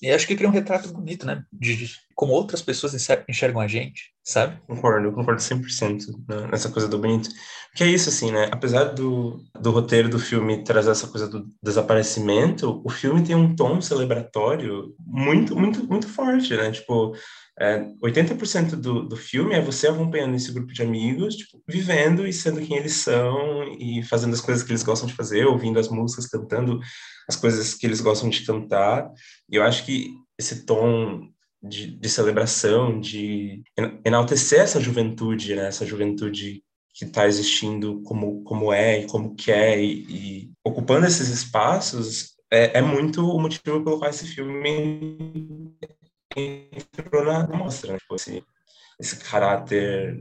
E 0.00 0.10
acho 0.10 0.26
que 0.26 0.34
cria 0.34 0.48
um 0.48 0.52
retrato 0.52 0.90
bonito, 0.90 1.26
né? 1.26 1.44
De, 1.52 1.76
de 1.76 1.94
como 2.14 2.32
outras 2.32 2.62
pessoas 2.62 2.94
enxergam 3.28 3.60
a 3.60 3.68
gente, 3.68 4.14
sabe? 4.24 4.58
Concordo, 4.66 5.12
concordo 5.12 5.42
100% 5.42 6.06
nessa 6.50 6.70
coisa 6.70 6.88
do 6.88 6.98
bonito. 6.98 7.28
Que 7.74 7.84
é 7.84 7.86
isso, 7.86 8.08
assim, 8.08 8.32
né? 8.32 8.48
Apesar 8.50 8.84
do, 8.84 9.44
do 9.60 9.70
roteiro 9.70 10.08
do 10.08 10.18
filme 10.18 10.64
trazer 10.64 10.90
essa 10.90 11.06
coisa 11.06 11.28
do 11.28 11.46
desaparecimento, 11.62 12.80
o 12.82 12.88
filme 12.88 13.22
tem 13.22 13.36
um 13.36 13.54
tom 13.54 13.80
celebratório 13.82 14.94
muito, 14.98 15.54
muito, 15.54 15.86
muito 15.86 16.08
forte, 16.08 16.56
né? 16.56 16.70
Tipo, 16.70 17.14
é, 17.60 17.78
80% 18.02 18.70
do, 18.76 19.06
do 19.06 19.16
filme 19.16 19.54
é 19.54 19.60
você 19.60 19.86
acompanhando 19.86 20.34
esse 20.34 20.50
grupo 20.50 20.72
de 20.72 20.82
amigos, 20.82 21.36
tipo, 21.36 21.62
vivendo 21.68 22.26
e 22.26 22.32
sendo 22.32 22.62
quem 22.62 22.78
eles 22.78 22.94
são 22.94 23.64
e 23.78 24.02
fazendo 24.02 24.32
as 24.32 24.40
coisas 24.40 24.64
que 24.64 24.70
eles 24.70 24.82
gostam 24.82 25.06
de 25.06 25.14
fazer, 25.14 25.44
ouvindo 25.44 25.78
as 25.78 25.88
músicas, 25.88 26.26
cantando 26.26 26.80
as 27.28 27.36
coisas 27.36 27.74
que 27.74 27.86
eles 27.86 28.00
gostam 28.00 28.30
de 28.30 28.46
cantar. 28.46 29.10
E 29.50 29.56
eu 29.56 29.62
acho 29.62 29.84
que 29.84 30.08
esse 30.38 30.64
tom 30.64 31.28
de, 31.62 31.98
de 31.98 32.08
celebração, 32.08 32.98
de 32.98 33.62
enaltecer 34.06 34.60
essa 34.60 34.80
juventude, 34.80 35.54
né? 35.54 35.66
essa 35.68 35.84
juventude 35.84 36.62
que 36.94 37.04
está 37.04 37.26
existindo 37.26 38.00
como, 38.04 38.42
como 38.42 38.72
é 38.72 39.02
e 39.02 39.06
como 39.06 39.34
quer 39.34 39.78
e, 39.78 40.06
e 40.08 40.50
ocupando 40.64 41.06
esses 41.06 41.28
espaços 41.28 42.30
é, 42.50 42.78
é, 42.78 42.82
muito 42.82 43.24
o 43.24 43.38
motivo 43.38 43.62
pelo 43.62 43.98
qual 43.98 44.10
esse 44.10 44.26
filme 44.26 45.70
entrou 46.36 47.24
na, 47.24 47.46
na 47.46 47.56
mostra, 47.56 47.92
né? 47.92 47.98
Tipo, 47.98 48.14
esse, 48.14 48.44
esse 48.98 49.16
caráter 49.18 50.18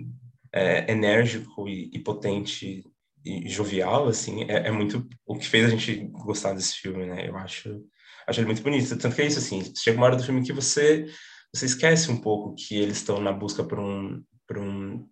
é, 0.51 0.91
enérgico 0.91 1.67
e, 1.67 1.89
e, 1.93 1.99
potente 1.99 2.83
e 3.25 3.49
jovial, 3.49 4.07
assim, 4.07 4.43
é, 4.43 4.67
é, 4.67 4.71
muito 4.71 5.07
o 5.25 5.37
que 5.37 5.47
fez 5.47 5.65
a 5.65 5.69
gente 5.69 6.07
gostar 6.11 6.53
desse 6.53 6.75
filme, 6.75 7.05
né? 7.05 7.27
Eu 7.27 7.35
acho, 7.37 7.83
acho 8.27 8.39
ele 8.39 8.47
muito 8.47 8.63
bonito. 8.63 8.97
Tanto 8.97 9.15
que 9.15 9.21
é 9.21 9.27
isso, 9.27 9.39
assim, 9.39 9.73
chega 9.75 9.97
uma 9.97 10.05
hora 10.07 10.15
do 10.15 10.23
filme 10.23 10.43
que 10.43 10.53
você, 10.53 11.05
você 11.53 11.65
esquece 11.65 12.11
um 12.11 12.17
pouco 12.17 12.55
que 12.55 12.75
eles 12.75 12.97
estão 12.97 13.19
na 13.19 13.31
busca 13.31 13.63
por 13.63 13.79
um, 13.79 14.23
por 14.47 14.57
um 14.57 15.07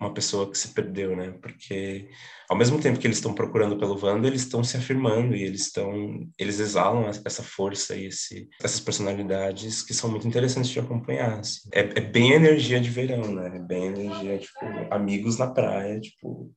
uma 0.00 0.12
pessoa 0.12 0.50
que 0.50 0.58
se 0.58 0.68
perdeu, 0.68 1.16
né? 1.16 1.32
Porque 1.40 2.08
ao 2.48 2.56
mesmo 2.56 2.80
tempo 2.80 2.98
que 2.98 3.06
eles 3.06 3.18
estão 3.18 3.32
procurando 3.32 3.78
pelo 3.78 3.98
Wanda, 4.04 4.26
eles 4.26 4.42
estão 4.42 4.62
se 4.64 4.76
afirmando 4.76 5.34
e 5.34 5.42
eles 5.42 5.62
estão, 5.62 6.28
eles 6.38 6.58
exalam 6.58 7.08
essa 7.08 7.42
força 7.42 7.94
e 7.96 8.06
esse, 8.06 8.48
essas 8.62 8.80
personalidades 8.80 9.82
que 9.82 9.94
são 9.94 10.10
muito 10.10 10.26
interessantes 10.26 10.70
de 10.70 10.80
acompanhar. 10.80 11.38
Assim. 11.38 11.68
É, 11.72 11.80
é, 11.80 12.00
bem 12.00 12.32
energia 12.32 12.80
de 12.80 12.90
verão, 12.90 13.32
né? 13.32 13.56
É 13.56 13.58
bem 13.58 13.86
energia, 13.86 14.38
tipo, 14.38 14.58
amigos 14.90 15.38
na 15.38 15.46
praia, 15.46 16.00
tipo, 16.00 16.52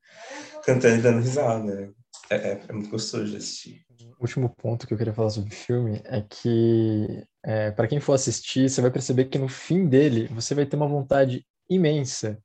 cantando 0.66 0.96
e 0.96 1.02
dando 1.02 1.22
risada. 1.22 1.64
Né? 1.64 1.92
É, 2.30 2.36
é, 2.36 2.62
é, 2.68 2.74
muito 2.74 2.90
gostoso 2.90 3.30
de 3.30 3.38
assistir. 3.38 3.86
O 4.20 4.24
último 4.24 4.50
ponto 4.50 4.88
que 4.88 4.94
eu 4.94 4.98
queria 4.98 5.14
falar 5.14 5.30
sobre 5.30 5.54
o 5.54 5.56
filme 5.56 6.02
é 6.06 6.22
que, 6.22 7.24
é, 7.44 7.72
para 7.72 7.88
quem 7.88 8.00
for 8.00 8.14
assistir, 8.14 8.70
você 8.70 8.82
vai 8.82 8.90
perceber 8.90 9.26
que 9.26 9.38
no 9.38 9.48
fim 9.48 9.88
dele 9.88 10.28
você 10.28 10.56
vai 10.56 10.66
ter 10.66 10.76
uma 10.76 10.88
vontade 10.88 11.46
imensa 11.70 12.38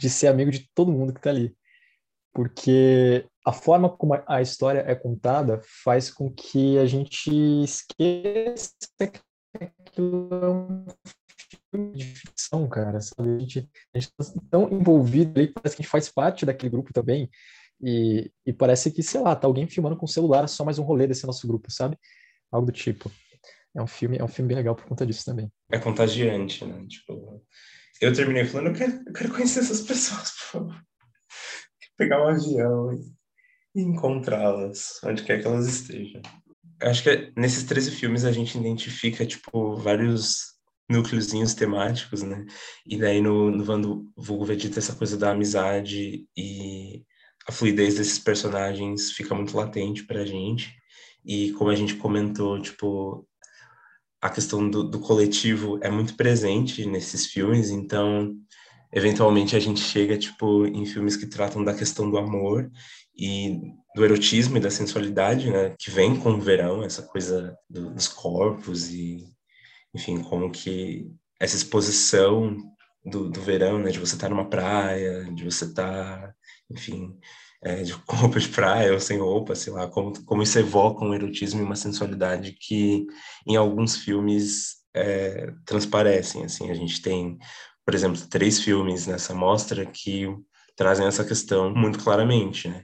de 0.00 0.08
ser 0.08 0.28
amigo 0.28 0.50
de 0.50 0.66
todo 0.74 0.92
mundo 0.92 1.12
que 1.12 1.18
está 1.18 1.28
ali. 1.30 1.54
Porque 2.32 3.26
a 3.44 3.52
forma 3.52 3.88
como 3.88 4.14
a 4.26 4.40
história 4.40 4.84
é 4.86 4.94
contada 4.94 5.60
faz 5.84 6.10
com 6.10 6.32
que 6.32 6.78
a 6.78 6.86
gente 6.86 7.30
esqueça 7.62 8.72
que 8.98 9.64
aquilo 9.84 10.28
é 10.32 10.48
um 10.48 10.86
filme 11.70 11.92
de 11.92 12.04
ficção, 12.04 12.68
cara, 12.68 13.00
sabe? 13.00 13.28
A 13.30 13.38
gente, 13.38 13.70
a 13.94 13.98
gente 13.98 14.12
tá 14.16 14.24
tão 14.48 14.70
envolvido 14.70 15.38
ali, 15.38 15.52
parece 15.52 15.76
que 15.76 15.82
a 15.82 15.84
gente 15.84 15.90
faz 15.90 16.08
parte 16.08 16.46
daquele 16.46 16.70
grupo 16.70 16.92
também. 16.92 17.28
E, 17.82 18.30
e 18.46 18.52
parece 18.52 18.90
que, 18.90 19.02
sei 19.02 19.20
lá, 19.20 19.34
tá 19.34 19.46
alguém 19.46 19.66
filmando 19.66 19.96
com 19.96 20.04
o 20.04 20.08
celular, 20.08 20.48
só 20.48 20.64
mais 20.64 20.78
um 20.78 20.82
rolê 20.82 21.06
desse 21.06 21.26
nosso 21.26 21.46
grupo, 21.46 21.70
sabe? 21.70 21.98
Algo 22.50 22.66
do 22.66 22.72
tipo. 22.72 23.10
É 23.74 23.82
um 23.82 23.86
filme, 23.86 24.18
é 24.18 24.24
um 24.24 24.28
filme 24.28 24.48
bem 24.48 24.56
legal 24.56 24.74
por 24.74 24.84
conta 24.84 25.06
disso 25.06 25.24
também. 25.24 25.50
É 25.70 25.78
contagiante, 25.78 26.64
né? 26.64 26.86
Tipo, 26.88 27.42
eu 28.00 28.12
terminei 28.12 28.44
falando, 28.44 28.68
eu 28.68 28.74
quero, 28.74 29.02
eu 29.06 29.12
quero 29.12 29.32
conhecer 29.32 29.60
essas 29.60 29.82
pessoas, 29.82 30.30
por 30.30 30.46
favor. 30.46 30.82
Pegar 31.96 32.24
um 32.24 32.28
avião 32.28 32.92
e, 33.74 33.82
encontrá-las, 33.82 34.98
onde 35.04 35.22
quer 35.22 35.40
que 35.40 35.46
elas 35.46 35.66
estejam. 35.66 36.22
Eu 36.80 36.90
acho 36.90 37.02
que 37.02 37.32
nesses 37.36 37.64
13 37.64 37.90
filmes 37.90 38.24
a 38.24 38.32
gente 38.32 38.56
identifica, 38.56 39.26
tipo, 39.26 39.76
vários 39.76 40.58
núcleozinhos 40.88 41.54
temáticos, 41.54 42.22
né? 42.22 42.44
E 42.86 42.98
daí 42.98 43.20
no, 43.20 43.50
no 43.50 43.62
Vando 43.62 44.10
Vulgo 44.16 44.44
Vegeta 44.44 44.78
essa 44.78 44.94
coisa 44.94 45.16
da 45.16 45.30
amizade 45.30 46.26
e 46.36 47.04
a 47.46 47.52
fluidez 47.52 47.96
desses 47.96 48.18
personagens 48.18 49.12
fica 49.12 49.34
muito 49.34 49.56
latente 49.56 50.04
pra 50.04 50.24
gente. 50.24 50.74
E 51.24 51.52
como 51.52 51.70
a 51.70 51.76
gente 51.76 51.96
comentou, 51.96 52.60
tipo, 52.60 53.28
a 54.20 54.28
questão 54.28 54.68
do, 54.68 54.84
do, 54.84 55.00
coletivo 55.00 55.78
é 55.82 55.90
muito 55.90 56.14
presente 56.14 56.84
nesses 56.84 57.26
filmes, 57.26 57.70
então 57.70 58.34
eventualmente 58.92 59.56
a 59.56 59.60
gente 59.60 59.80
chega 59.80 60.18
tipo 60.18 60.66
em 60.66 60.84
filmes 60.84 61.16
que 61.16 61.26
tratam 61.26 61.64
da 61.64 61.72
questão 61.72 62.10
do 62.10 62.18
amor 62.18 62.70
e 63.16 63.58
do 63.94 64.04
erotismo 64.04 64.56
e 64.56 64.60
da 64.60 64.70
sensualidade, 64.70 65.50
né, 65.50 65.74
que 65.78 65.90
vem 65.90 66.16
com 66.16 66.32
o 66.32 66.40
verão, 66.40 66.82
essa 66.84 67.02
coisa 67.02 67.56
do, 67.68 67.94
dos 67.94 68.08
corpos 68.08 68.90
e 68.90 69.24
enfim, 69.94 70.22
como 70.22 70.50
que 70.50 71.10
essa 71.38 71.56
exposição 71.56 72.56
do, 73.04 73.30
do 73.30 73.40
verão, 73.40 73.78
né, 73.78 73.90
de 73.90 73.98
você 73.98 74.14
estar 74.14 74.28
numa 74.28 74.48
praia, 74.48 75.24
de 75.34 75.44
você 75.44 75.64
estar, 75.64 76.34
enfim, 76.70 77.18
é, 77.62 77.82
de 77.82 77.92
roupa 78.08 78.38
de 78.38 78.48
praia 78.48 78.92
ou 78.92 79.00
sem 79.00 79.18
roupa, 79.18 79.54
sei 79.54 79.72
lá, 79.72 79.88
como, 79.88 80.12
como 80.24 80.42
isso 80.42 80.58
evoca 80.58 81.04
um 81.04 81.14
erotismo 81.14 81.60
e 81.60 81.64
uma 81.64 81.76
sensualidade 81.76 82.52
que 82.52 83.06
em 83.46 83.56
alguns 83.56 83.96
filmes 83.96 84.76
é, 84.94 85.52
transparecem, 85.64 86.44
assim, 86.44 86.70
a 86.70 86.74
gente 86.74 87.00
tem, 87.00 87.38
por 87.84 87.94
exemplo, 87.94 88.20
três 88.28 88.60
filmes 88.60 89.06
nessa 89.06 89.34
mostra 89.34 89.86
que 89.86 90.26
trazem 90.80 91.06
essa 91.06 91.22
questão 91.22 91.74
muito 91.74 91.98
claramente, 91.98 92.66
né? 92.66 92.82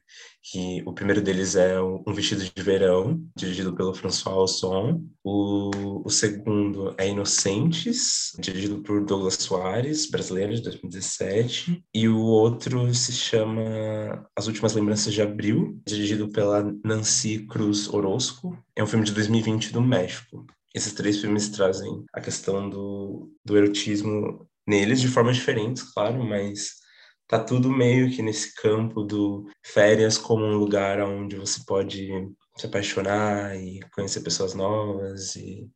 Que 0.53 0.83
o 0.85 0.93
primeiro 0.93 1.23
deles 1.23 1.57
é 1.57 1.81
Um 1.81 2.13
Vestido 2.13 2.45
de 2.45 2.63
Verão, 2.63 3.19
dirigido 3.35 3.75
pelo 3.75 3.95
François 3.95 4.37
Ozon. 4.37 5.03
O, 5.25 6.03
o 6.05 6.11
segundo 6.11 6.95
é 6.99 7.09
Inocentes, 7.09 8.33
dirigido 8.39 8.83
por 8.83 9.03
Douglas 9.03 9.37
Soares, 9.37 10.11
brasileiro, 10.11 10.55
de 10.55 10.61
2017. 10.61 11.83
E 11.95 12.07
o 12.07 12.19
outro 12.19 12.95
se 12.95 13.13
chama 13.13 14.29
As 14.37 14.47
Últimas 14.47 14.75
Lembranças 14.75 15.15
de 15.15 15.23
Abril, 15.23 15.81
dirigido 15.87 16.29
pela 16.29 16.71
Nancy 16.85 17.47
Cruz 17.47 17.89
Orozco. 17.89 18.63
É 18.77 18.85
um 18.85 18.87
filme 18.87 19.07
de 19.07 19.13
2020 19.13 19.73
do 19.73 19.81
México. 19.81 20.45
Esses 20.75 20.93
três 20.93 21.19
filmes 21.19 21.49
trazem 21.49 22.05
a 22.13 22.21
questão 22.21 22.69
do, 22.69 23.33
do 23.43 23.57
erotismo 23.57 24.47
neles 24.69 25.01
de 25.01 25.09
formas 25.09 25.37
diferentes, 25.37 25.83
claro, 25.83 26.23
mas 26.23 26.85
tá 27.29 27.39
tudo 27.39 27.71
meio 27.71 28.11
que 28.11 28.23
nesse 28.23 28.55
campo 28.55 29.03
do 29.03 29.47
férias 29.65 30.17
como 30.19 30.45
um 30.45 30.57
lugar 30.57 31.01
onde 31.01 31.37
você 31.37 31.61
pode 31.67 32.09
se 32.57 32.67
apaixonar 32.67 33.57
e 33.57 33.81
conhecer 33.93 34.23
pessoas 34.23 34.55
novas 34.55 35.37
e 35.37 35.69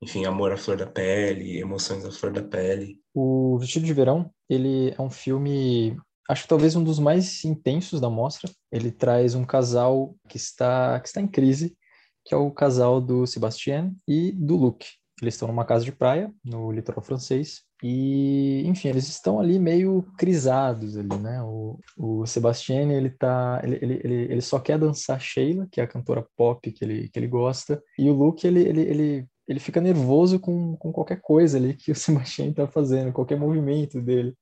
enfim, 0.00 0.24
amor 0.24 0.52
à 0.52 0.56
flor 0.56 0.76
da 0.76 0.86
pele, 0.86 1.58
emoções 1.58 2.04
à 2.04 2.12
flor 2.12 2.32
da 2.32 2.42
pele. 2.42 3.00
O 3.12 3.58
Vestido 3.58 3.84
de 3.84 3.92
Verão, 3.92 4.30
ele 4.48 4.94
é 4.96 5.02
um 5.02 5.10
filme, 5.10 5.96
acho 6.28 6.42
que 6.42 6.48
talvez 6.48 6.76
um 6.76 6.84
dos 6.84 6.98
mais 6.98 7.44
intensos 7.44 8.00
da 8.00 8.08
mostra. 8.08 8.50
Ele 8.70 8.92
traz 8.92 9.34
um 9.34 9.44
casal 9.44 10.14
que 10.28 10.36
está 10.36 11.00
que 11.00 11.08
está 11.08 11.20
em 11.20 11.26
crise, 11.26 11.76
que 12.24 12.32
é 12.32 12.36
o 12.36 12.50
casal 12.50 13.00
do 13.00 13.26
Sebastien 13.26 13.96
e 14.06 14.30
do 14.32 14.54
Luc. 14.56 14.86
Eles 15.20 15.34
estão 15.34 15.48
numa 15.48 15.64
casa 15.64 15.84
de 15.84 15.92
praia 15.92 16.32
no 16.44 16.70
litoral 16.70 17.02
francês 17.02 17.62
e, 17.82 18.62
enfim, 18.66 18.88
eles 18.88 19.08
estão 19.08 19.38
ali 19.38 19.58
meio 19.58 20.02
crisados 20.16 20.96
ali, 20.96 21.16
né? 21.16 21.42
O, 21.42 21.78
o 21.96 22.24
ele 22.70 23.10
tá, 23.10 23.60
ele, 23.62 23.78
ele, 23.80 24.00
ele, 24.04 24.14
ele 24.32 24.40
só 24.40 24.58
quer 24.58 24.78
dançar 24.78 25.20
Sheila, 25.20 25.66
que 25.70 25.80
é 25.80 25.84
a 25.84 25.88
cantora 25.88 26.26
pop 26.36 26.70
que 26.70 26.84
ele, 26.84 27.08
que 27.08 27.18
ele 27.18 27.28
gosta, 27.28 27.82
e 27.98 28.08
o 28.10 28.12
Luke, 28.12 28.46
ele, 28.46 28.60
ele, 28.62 28.80
ele, 28.82 29.26
ele 29.46 29.60
fica 29.60 29.80
nervoso 29.80 30.40
com, 30.40 30.76
com 30.76 30.92
qualquer 30.92 31.20
coisa 31.20 31.56
ali 31.56 31.74
que 31.74 31.92
o 31.92 31.94
Sebastián 31.96 32.52
tá 32.52 32.66
fazendo, 32.66 33.12
qualquer 33.12 33.38
movimento 33.38 34.00
dele, 34.00 34.34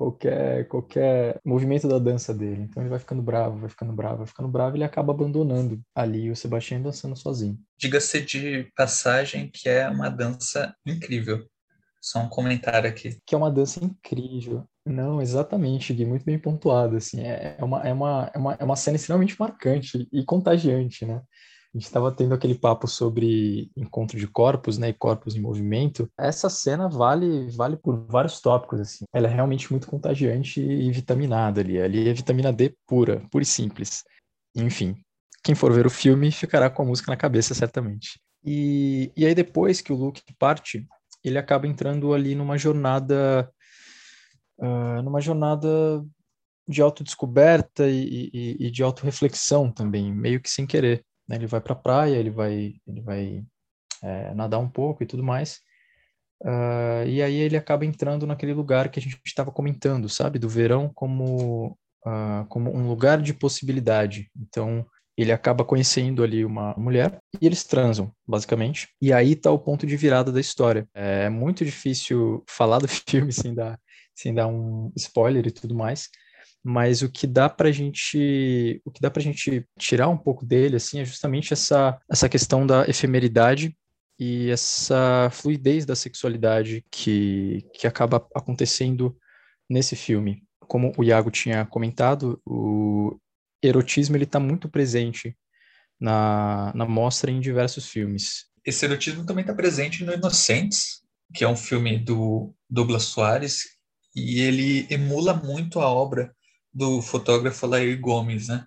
qualquer, 0.00 0.66
qualquer 0.66 1.38
movimento 1.44 1.86
da 1.86 1.98
dança 1.98 2.32
dele. 2.32 2.62
Então 2.62 2.82
ele 2.82 2.88
vai 2.88 2.98
ficando 2.98 3.20
bravo, 3.20 3.58
vai 3.58 3.68
ficando 3.68 3.92
bravo, 3.92 4.18
vai 4.18 4.26
ficando 4.26 4.48
bravo, 4.48 4.74
e 4.74 4.78
ele 4.78 4.84
acaba 4.84 5.12
abandonando 5.12 5.78
ali 5.94 6.30
o 6.30 6.36
Sebastián 6.36 6.80
dançando 6.80 7.14
sozinho. 7.14 7.58
Diga-se 7.76 8.22
de 8.22 8.72
passagem 8.74 9.50
que 9.52 9.68
é 9.68 9.86
uma 9.90 10.08
dança 10.08 10.74
incrível. 10.86 11.46
Só 12.00 12.20
um 12.20 12.30
comentário 12.30 12.88
aqui. 12.88 13.18
Que 13.26 13.34
é 13.34 13.38
uma 13.38 13.50
dança 13.50 13.84
incrível. 13.84 14.64
Não, 14.86 15.20
exatamente, 15.20 15.92
Gui, 15.92 16.06
muito 16.06 16.24
bem 16.24 16.38
pontuado, 16.38 16.96
assim, 16.96 17.20
é, 17.20 17.56
é, 17.58 17.62
uma, 17.62 17.86
é, 17.86 17.92
uma, 17.92 18.30
é, 18.34 18.38
uma, 18.38 18.54
é 18.54 18.64
uma 18.64 18.76
cena 18.76 18.96
extremamente 18.96 19.38
marcante 19.38 20.08
e 20.10 20.24
contagiante, 20.24 21.04
né? 21.04 21.20
A 21.72 21.78
gente 21.78 21.86
estava 21.86 22.10
tendo 22.10 22.34
aquele 22.34 22.56
papo 22.56 22.88
sobre 22.88 23.70
encontro 23.76 24.18
de 24.18 24.26
corpos, 24.26 24.76
né, 24.76 24.88
e 24.88 24.92
corpos 24.92 25.36
em 25.36 25.40
movimento. 25.40 26.10
Essa 26.18 26.50
cena 26.50 26.88
vale 26.88 27.48
vale 27.50 27.76
por 27.76 28.06
vários 28.08 28.40
tópicos, 28.40 28.80
assim. 28.80 29.04
Ela 29.12 29.28
é 29.28 29.32
realmente 29.32 29.70
muito 29.70 29.86
contagiante 29.86 30.60
e 30.60 30.90
vitaminada 30.90 31.60
ali. 31.60 31.80
Ali 31.80 32.08
é 32.08 32.12
vitamina 32.12 32.52
D 32.52 32.74
pura, 32.86 33.22
pura 33.30 33.44
e 33.44 33.46
simples. 33.46 34.02
Enfim, 34.54 34.96
quem 35.44 35.54
for 35.54 35.72
ver 35.72 35.86
o 35.86 35.90
filme 35.90 36.32
ficará 36.32 36.68
com 36.68 36.82
a 36.82 36.86
música 36.86 37.12
na 37.12 37.16
cabeça, 37.16 37.54
certamente. 37.54 38.20
E, 38.44 39.12
e 39.16 39.24
aí 39.24 39.34
depois 39.34 39.80
que 39.80 39.92
o 39.92 39.96
Luke 39.96 40.22
parte, 40.38 40.84
ele 41.22 41.38
acaba 41.38 41.68
entrando 41.68 42.12
ali 42.12 42.34
numa 42.34 42.58
jornada 42.58 43.48
uh, 44.58 45.02
numa 45.02 45.20
jornada 45.20 46.04
de 46.68 46.80
autodescoberta 46.82 47.88
e, 47.88 48.30
e, 48.32 48.66
e 48.66 48.70
de 48.70 48.82
autorreflexão 48.82 49.70
também, 49.72 50.12
meio 50.12 50.40
que 50.40 50.50
sem 50.50 50.66
querer. 50.66 51.04
Né? 51.30 51.36
Ele 51.36 51.46
vai 51.46 51.60
para 51.60 51.74
a 51.74 51.76
praia, 51.76 52.16
ele 52.16 52.30
vai, 52.30 52.74
ele 52.84 53.00
vai 53.00 53.44
é, 54.02 54.34
nadar 54.34 54.58
um 54.58 54.68
pouco 54.68 55.04
e 55.04 55.06
tudo 55.06 55.22
mais. 55.22 55.60
Uh, 56.42 57.06
e 57.06 57.22
aí 57.22 57.36
ele 57.36 57.56
acaba 57.56 57.84
entrando 57.84 58.26
naquele 58.26 58.54
lugar 58.54 58.88
que 58.88 58.98
a 58.98 59.02
gente 59.02 59.20
estava 59.24 59.52
comentando, 59.52 60.08
sabe? 60.08 60.38
Do 60.38 60.48
verão 60.48 60.90
como, 60.92 61.78
uh, 62.04 62.44
como 62.48 62.74
um 62.74 62.88
lugar 62.88 63.22
de 63.22 63.32
possibilidade. 63.32 64.30
Então, 64.34 64.84
ele 65.16 65.30
acaba 65.30 65.64
conhecendo 65.64 66.24
ali 66.24 66.44
uma 66.44 66.74
mulher 66.78 67.18
e 67.40 67.46
eles 67.46 67.62
transam, 67.62 68.10
basicamente. 68.26 68.88
E 69.00 69.12
aí 69.12 69.36
tá 69.36 69.52
o 69.52 69.58
ponto 69.58 69.86
de 69.86 69.96
virada 69.96 70.32
da 70.32 70.40
história. 70.40 70.88
É 70.94 71.28
muito 71.28 71.64
difícil 71.64 72.42
falar 72.48 72.78
do 72.78 72.88
filme 73.06 73.32
sem 73.32 73.54
dar, 73.54 73.78
sem 74.14 74.34
dar 74.34 74.48
um 74.48 74.90
spoiler 74.96 75.46
e 75.46 75.50
tudo 75.50 75.74
mais, 75.74 76.08
mas 76.62 77.02
o 77.02 77.10
que 77.10 77.26
dá 77.26 77.48
pra 77.48 77.70
gente, 77.70 78.80
o 78.84 78.90
que 78.90 79.00
dá 79.00 79.10
pra 79.10 79.22
gente 79.22 79.66
tirar 79.78 80.08
um 80.08 80.18
pouco 80.18 80.44
dele 80.44 80.76
assim 80.76 81.00
é 81.00 81.04
justamente 81.04 81.52
essa 81.52 81.98
essa 82.08 82.28
questão 82.28 82.66
da 82.66 82.86
efemeridade 82.88 83.76
e 84.18 84.50
essa 84.50 85.30
fluidez 85.32 85.86
da 85.86 85.96
sexualidade 85.96 86.84
que 86.90 87.66
que 87.74 87.86
acaba 87.86 88.26
acontecendo 88.34 89.16
nesse 89.68 89.96
filme. 89.96 90.42
Como 90.60 90.92
o 90.96 91.02
Iago 91.02 91.30
tinha 91.30 91.64
comentado, 91.66 92.40
o, 92.46 93.18
erotismo 93.62 94.16
ele 94.16 94.24
está 94.24 94.40
muito 94.40 94.68
presente 94.68 95.36
na, 95.98 96.72
na 96.74 96.86
mostra 96.86 97.30
em 97.30 97.40
diversos 97.40 97.88
filmes. 97.88 98.46
Esse 98.64 98.84
erotismo 98.84 99.24
também 99.26 99.42
está 99.42 99.54
presente 99.54 100.04
no 100.04 100.12
Inocentes, 100.12 101.02
que 101.34 101.44
é 101.44 101.48
um 101.48 101.56
filme 101.56 101.98
do 101.98 102.54
Douglas 102.68 103.04
Soares, 103.04 103.76
e 104.14 104.40
ele 104.40 104.86
emula 104.90 105.34
muito 105.34 105.78
a 105.80 105.88
obra 105.88 106.34
do 106.72 107.02
fotógrafo 107.02 107.66
Lair 107.66 107.98
Gomes, 108.00 108.48
né? 108.48 108.66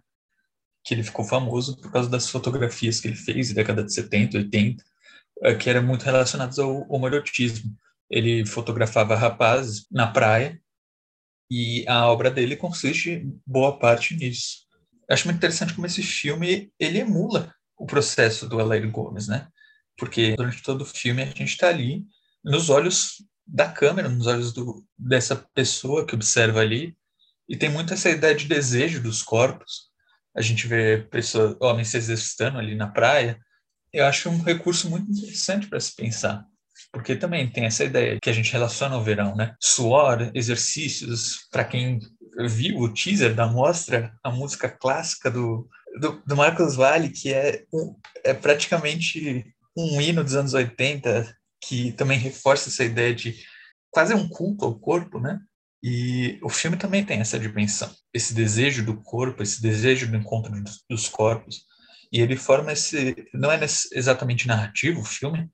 Que 0.83 0.93
ele 0.93 1.03
ficou 1.03 1.23
famoso 1.25 1.79
por 1.79 1.91
causa 1.91 2.09
das 2.09 2.29
fotografias 2.29 2.99
que 2.99 3.07
ele 3.07 3.15
fez 3.15 3.49
na 3.49 3.55
década 3.55 3.83
de 3.83 3.93
70, 3.93 4.37
80, 4.37 4.83
eh, 5.43 5.55
que 5.55 5.69
eram 5.69 5.83
muito 5.83 6.03
relacionadas 6.03 6.59
ao 6.59 6.85
homoerotismo. 6.89 7.75
Ele 8.09 8.45
fotografava 8.45 9.15
rapazes 9.15 9.85
na 9.91 10.07
praia 10.07 10.61
e 11.49 11.85
a 11.87 12.07
obra 12.07 12.29
dele 12.29 12.55
consiste 12.55 13.25
boa 13.45 13.77
parte 13.79 14.15
nisso 14.15 14.63
acho 15.09 15.27
muito 15.27 15.37
interessante 15.37 15.73
como 15.73 15.85
esse 15.85 16.01
filme 16.01 16.71
ele 16.79 16.99
emula 16.99 17.53
o 17.77 17.85
processo 17.85 18.47
do 18.47 18.59
Alair 18.59 18.89
Gomes, 18.89 19.27
né? 19.27 19.47
Porque 19.97 20.35
durante 20.35 20.63
todo 20.63 20.81
o 20.81 20.85
filme 20.85 21.21
a 21.21 21.25
gente 21.25 21.43
está 21.43 21.69
ali 21.69 22.05
nos 22.43 22.69
olhos 22.69 23.23
da 23.45 23.69
câmera, 23.69 24.09
nos 24.09 24.27
olhos 24.27 24.53
do, 24.53 24.85
dessa 24.97 25.35
pessoa 25.53 26.05
que 26.05 26.15
observa 26.15 26.59
ali, 26.59 26.97
e 27.47 27.57
tem 27.57 27.69
muito 27.69 27.93
essa 27.93 28.09
ideia 28.09 28.35
de 28.35 28.47
desejo 28.47 29.01
dos 29.01 29.21
corpos. 29.21 29.91
A 30.35 30.41
gente 30.41 30.67
vê 30.67 30.99
pessoas, 31.11 31.55
homens 31.59 31.89
se 31.89 31.97
exercitando 31.97 32.57
ali 32.57 32.75
na 32.75 32.87
praia. 32.87 33.37
Eu 33.91 34.05
acho 34.05 34.29
um 34.29 34.41
recurso 34.41 34.89
muito 34.89 35.11
interessante 35.11 35.67
para 35.67 35.79
se 35.79 35.95
pensar, 35.95 36.43
porque 36.91 37.15
também 37.15 37.51
tem 37.51 37.65
essa 37.65 37.83
ideia 37.83 38.17
que 38.21 38.29
a 38.29 38.33
gente 38.33 38.51
relaciona 38.51 38.95
ao 38.95 39.03
verão, 39.03 39.35
né? 39.35 39.55
Suor, 39.59 40.31
exercícios, 40.33 41.47
para 41.51 41.63
quem 41.63 41.99
viu 42.47 42.79
o 42.79 42.91
teaser 42.91 43.35
da 43.35 43.45
mostra, 43.45 44.11
a 44.23 44.31
música 44.31 44.67
clássica 44.69 45.29
do, 45.29 45.69
do, 45.99 46.23
do 46.25 46.35
Marcos 46.35 46.75
Valle, 46.75 47.09
que 47.09 47.31
é, 47.31 47.63
um, 47.71 47.95
é 48.23 48.33
praticamente 48.33 49.53
um 49.77 50.01
hino 50.01 50.23
dos 50.23 50.35
anos 50.35 50.53
80, 50.53 51.35
que 51.61 51.91
também 51.91 52.17
reforça 52.17 52.69
essa 52.69 52.83
ideia 52.83 53.13
de 53.13 53.35
quase 53.91 54.13
um 54.13 54.27
culto 54.27 54.65
ao 54.65 54.79
corpo, 54.79 55.19
né? 55.19 55.39
E 55.83 56.39
o 56.41 56.47
filme 56.47 56.77
também 56.77 57.03
tem 57.03 57.19
essa 57.19 57.37
dimensão, 57.37 57.93
esse 58.13 58.33
desejo 58.33 58.85
do 58.85 59.01
corpo, 59.01 59.43
esse 59.43 59.61
desejo 59.61 60.09
do 60.09 60.15
encontro 60.15 60.53
dos, 60.89 61.09
corpos. 61.09 61.65
E 62.09 62.21
ele 62.21 62.37
forma 62.37 62.71
esse. 62.71 63.27
Não 63.33 63.51
é 63.51 63.59
exatamente 63.91 64.47
narrativo 64.47 65.01
o 65.01 65.05
filme, 65.05 65.49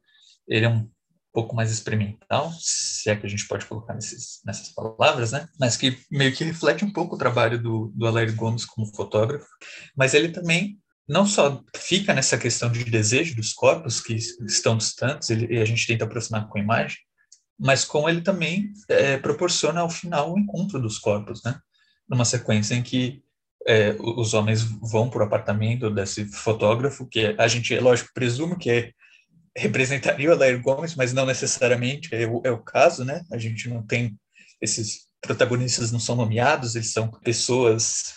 ele 0.47 0.65
é 0.65 0.69
um 0.69 0.87
pouco 1.33 1.55
mais 1.55 1.71
experimental, 1.71 2.51
se 2.59 3.09
é 3.09 3.15
que 3.15 3.25
a 3.25 3.29
gente 3.29 3.47
pode 3.47 3.65
colocar 3.65 3.93
nesses, 3.93 4.39
nessas 4.45 4.69
palavras, 4.69 5.31
né? 5.31 5.47
Mas 5.59 5.75
que 5.75 5.97
meio 6.11 6.33
que 6.33 6.43
reflete 6.43 6.85
um 6.85 6.91
pouco 6.91 7.15
o 7.15 7.19
trabalho 7.19 7.61
do, 7.61 7.91
do 7.95 8.05
Alério 8.05 8.35
Gomes 8.35 8.65
como 8.65 8.93
fotógrafo, 8.93 9.47
mas 9.95 10.13
ele 10.13 10.29
também 10.29 10.79
não 11.07 11.25
só 11.25 11.63
fica 11.75 12.13
nessa 12.13 12.37
questão 12.37 12.71
de 12.71 12.83
desejo 12.83 13.35
dos 13.35 13.51
corpos 13.53 13.99
que 13.99 14.13
estão 14.13 14.77
distantes, 14.77 15.29
ele, 15.31 15.55
e 15.55 15.59
a 15.59 15.65
gente 15.65 15.87
tenta 15.87 16.05
aproximar 16.05 16.47
com 16.47 16.59
a 16.59 16.61
imagem, 16.61 16.97
mas 17.59 17.83
como 17.83 18.09
ele 18.09 18.21
também 18.21 18.71
é, 18.87 19.17
proporciona 19.17 19.81
ao 19.81 19.89
final 19.89 20.33
o 20.33 20.39
encontro 20.39 20.79
dos 20.79 20.97
corpos, 20.97 21.43
né? 21.43 21.59
Numa 22.07 22.25
sequência 22.25 22.75
em 22.75 22.81
que 22.81 23.21
é, 23.67 23.95
os 23.99 24.33
homens 24.33 24.63
vão 24.63 25.09
para 25.09 25.21
o 25.21 25.25
apartamento 25.25 25.89
desse 25.89 26.25
fotógrafo, 26.25 27.05
que 27.05 27.35
a 27.37 27.47
gente, 27.47 27.77
lógico, 27.79 28.09
presume 28.13 28.57
que 28.57 28.69
é 28.69 28.91
representaria 29.57 30.29
o 30.29 30.33
Adair 30.33 30.61
Gomes, 30.61 30.95
mas 30.95 31.11
não 31.11 31.25
necessariamente 31.25 32.13
é 32.15 32.25
o, 32.25 32.41
é 32.45 32.51
o 32.51 32.59
caso, 32.59 33.03
né? 33.03 33.23
A 33.31 33.37
gente 33.37 33.67
não 33.67 33.85
tem 33.85 34.17
esses 34.61 35.07
protagonistas 35.21 35.91
não 35.91 35.99
são 35.99 36.15
nomeados, 36.15 36.75
eles 36.75 36.93
são 36.93 37.09
pessoas 37.09 38.15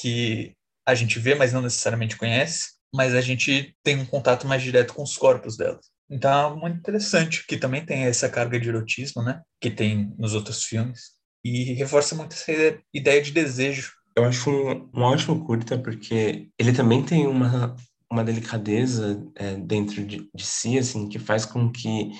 que 0.00 0.54
a 0.86 0.94
gente 0.94 1.18
vê, 1.18 1.34
mas 1.34 1.52
não 1.52 1.62
necessariamente 1.62 2.16
conhece, 2.16 2.74
mas 2.94 3.14
a 3.14 3.20
gente 3.20 3.76
tem 3.82 3.96
um 3.96 4.06
contato 4.06 4.46
mais 4.46 4.62
direto 4.62 4.94
com 4.94 5.02
os 5.02 5.16
corpos 5.16 5.56
delas. 5.56 5.86
Então 6.10 6.52
é 6.52 6.60
muito 6.60 6.78
interessante, 6.78 7.46
que 7.46 7.56
também 7.56 7.84
tem 7.84 8.04
essa 8.04 8.28
carga 8.28 8.58
de 8.58 8.68
erotismo, 8.68 9.22
né? 9.22 9.42
Que 9.60 9.70
tem 9.70 10.14
nos 10.18 10.34
outros 10.34 10.64
filmes. 10.64 11.18
E 11.44 11.74
reforça 11.74 12.14
muito 12.14 12.32
essa 12.32 12.52
ideia 12.92 13.22
de 13.22 13.30
desejo. 13.30 13.92
Eu 14.16 14.24
acho 14.24 14.50
um, 14.50 14.90
um 14.94 15.02
ótimo 15.02 15.44
curta, 15.44 15.78
porque 15.78 16.48
ele 16.58 16.72
também 16.72 17.04
tem 17.04 17.26
uma 17.26 17.76
uma 18.10 18.24
delicadeza 18.24 19.22
é, 19.34 19.54
dentro 19.56 20.04
de, 20.04 20.28
de, 20.34 20.44
si, 20.44 20.78
assim, 20.78 21.08
que 21.08 21.18
faz 21.18 21.44
com 21.44 21.70
que 21.70 22.10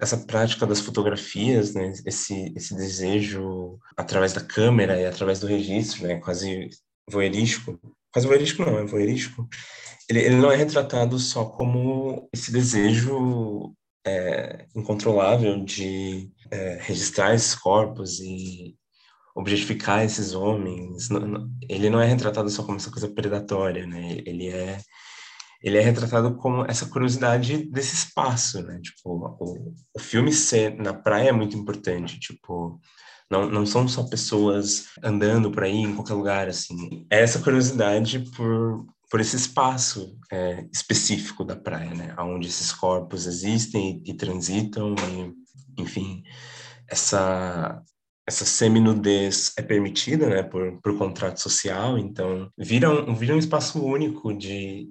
essa 0.00 0.16
prática 0.16 0.66
das 0.66 0.80
fotografias, 0.80 1.72
né, 1.72 1.92
esse, 2.04 2.52
esse 2.54 2.74
desejo 2.74 3.78
através 3.96 4.32
da 4.32 4.40
câmera 4.40 5.00
e 5.00 5.06
através 5.06 5.40
do 5.40 5.46
registro, 5.46 6.06
né, 6.06 6.16
quase 6.16 6.68
voyeurístico, 7.08 7.78
quase 8.16 8.26
voyeurístico 8.26 8.64
não, 8.64 8.78
é 8.78 8.84
voyeurístico, 8.86 9.46
ele, 10.08 10.20
ele 10.20 10.36
não 10.36 10.50
é 10.50 10.56
retratado 10.56 11.18
só 11.18 11.44
como 11.44 12.30
esse 12.32 12.50
desejo 12.50 13.74
é, 14.06 14.64
incontrolável 14.74 15.62
de 15.62 16.30
é, 16.50 16.78
registrar 16.80 17.34
esses 17.34 17.54
corpos 17.54 18.18
e 18.20 18.74
objetificar 19.34 20.02
esses 20.02 20.32
homens. 20.32 21.08
Ele 21.68 21.90
não 21.90 22.00
é 22.00 22.06
retratado 22.06 22.48
só 22.48 22.62
como 22.62 22.78
essa 22.78 22.90
coisa 22.90 23.06
predatória, 23.06 23.86
né? 23.86 24.22
Ele 24.24 24.48
é 24.48 24.78
ele 25.62 25.78
é 25.78 25.80
retratado 25.80 26.36
como 26.36 26.64
essa 26.66 26.86
curiosidade 26.86 27.68
desse 27.70 27.94
espaço, 27.94 28.62
né? 28.62 28.80
Tipo, 28.80 29.36
o, 29.40 29.74
o 29.94 29.98
filme 29.98 30.32
ser 30.32 30.74
na 30.76 30.94
praia 30.94 31.30
é 31.30 31.32
muito 31.32 31.56
importante, 31.56 32.18
tipo, 32.20 32.80
não, 33.30 33.48
não 33.48 33.66
são 33.66 33.86
só 33.88 34.04
pessoas 34.04 34.86
andando 35.02 35.50
por 35.50 35.64
aí 35.64 35.76
em 35.76 35.94
qualquer 35.94 36.14
lugar, 36.14 36.48
assim. 36.48 37.06
É 37.10 37.22
essa 37.22 37.40
curiosidade 37.40 38.20
por, 38.36 38.86
por 39.10 39.20
esse 39.20 39.36
espaço 39.36 40.16
é, 40.30 40.66
específico 40.72 41.44
da 41.44 41.56
praia, 41.56 41.94
né? 41.94 42.14
Onde 42.18 42.48
esses 42.48 42.72
corpos 42.72 43.26
existem 43.26 44.02
e, 44.04 44.10
e 44.10 44.14
transitam, 44.14 44.94
e, 45.76 45.82
enfim, 45.82 46.22
essa 46.88 47.82
essa 48.28 48.44
seminudez 48.44 49.52
é 49.56 49.62
permitida, 49.62 50.28
né, 50.28 50.42
por, 50.42 50.80
por 50.82 50.98
contrato 50.98 51.40
social, 51.40 51.96
então 51.96 52.50
vira 52.58 52.90
um, 52.90 53.14
vira 53.14 53.36
um 53.36 53.38
espaço 53.38 53.80
único 53.80 54.34
de, 54.36 54.88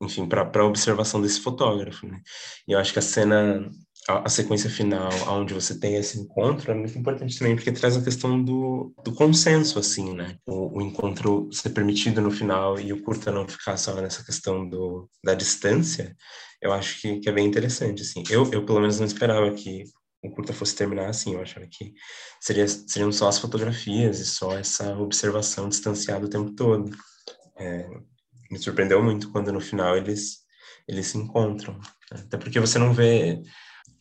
enfim, 0.00 0.26
para 0.26 0.64
observação 0.64 1.20
desse 1.20 1.40
fotógrafo, 1.40 2.06
né? 2.06 2.20
E 2.66 2.72
eu 2.72 2.78
acho 2.78 2.92
que 2.92 2.98
a 2.98 3.02
cena, 3.02 3.70
a, 4.08 4.26
a, 4.26 4.28
sequência 4.28 4.70
final, 4.70 5.10
onde 5.28 5.52
você 5.52 5.78
tem 5.78 5.96
esse 5.96 6.18
encontro, 6.18 6.70
é 6.70 6.74
muito 6.74 6.98
importante 6.98 7.38
também, 7.38 7.54
porque 7.54 7.72
traz 7.72 7.96
a 7.96 8.02
questão 8.02 8.42
do, 8.42 8.94
do 9.04 9.12
consenso, 9.12 9.78
assim, 9.78 10.14
né? 10.14 10.36
O, 10.46 10.78
o 10.78 10.82
encontro 10.82 11.48
ser 11.52 11.70
permitido 11.70 12.20
no 12.20 12.30
final 12.30 12.80
e 12.80 12.92
o 12.92 13.02
curta 13.02 13.30
não 13.30 13.46
ficar 13.46 13.76
só 13.76 13.94
nessa 14.00 14.24
questão 14.24 14.66
do, 14.68 15.08
da 15.22 15.34
distância, 15.34 16.16
eu 16.62 16.72
acho 16.72 17.00
que, 17.00 17.20
que 17.20 17.28
é 17.28 17.32
bem 17.32 17.46
interessante, 17.46 18.02
assim. 18.02 18.22
Eu, 18.30 18.50
eu, 18.52 18.64
pelo 18.64 18.80
menos, 18.80 18.98
não 18.98 19.06
esperava 19.06 19.50
que 19.52 19.84
o 20.22 20.30
curta 20.30 20.52
fosse 20.52 20.76
terminar 20.76 21.08
assim, 21.08 21.34
eu 21.34 21.40
achava 21.40 21.66
que 21.66 21.94
seria, 22.40 22.68
seriam 22.68 23.10
só 23.10 23.28
as 23.28 23.38
fotografias 23.38 24.20
e 24.20 24.26
só 24.26 24.56
essa 24.58 24.94
observação 24.98 25.68
distanciada 25.68 26.26
o 26.26 26.30
tempo 26.30 26.52
todo. 26.52 26.90
É, 27.58 27.88
me 28.50 28.58
surpreendeu 28.58 29.02
muito 29.02 29.30
quando 29.30 29.52
no 29.52 29.60
final 29.60 29.96
eles 29.96 30.40
eles 30.88 31.06
se 31.08 31.18
encontram. 31.18 31.78
Até 32.10 32.36
porque 32.36 32.58
você 32.58 32.78
não 32.78 32.92
vê, 32.92 33.40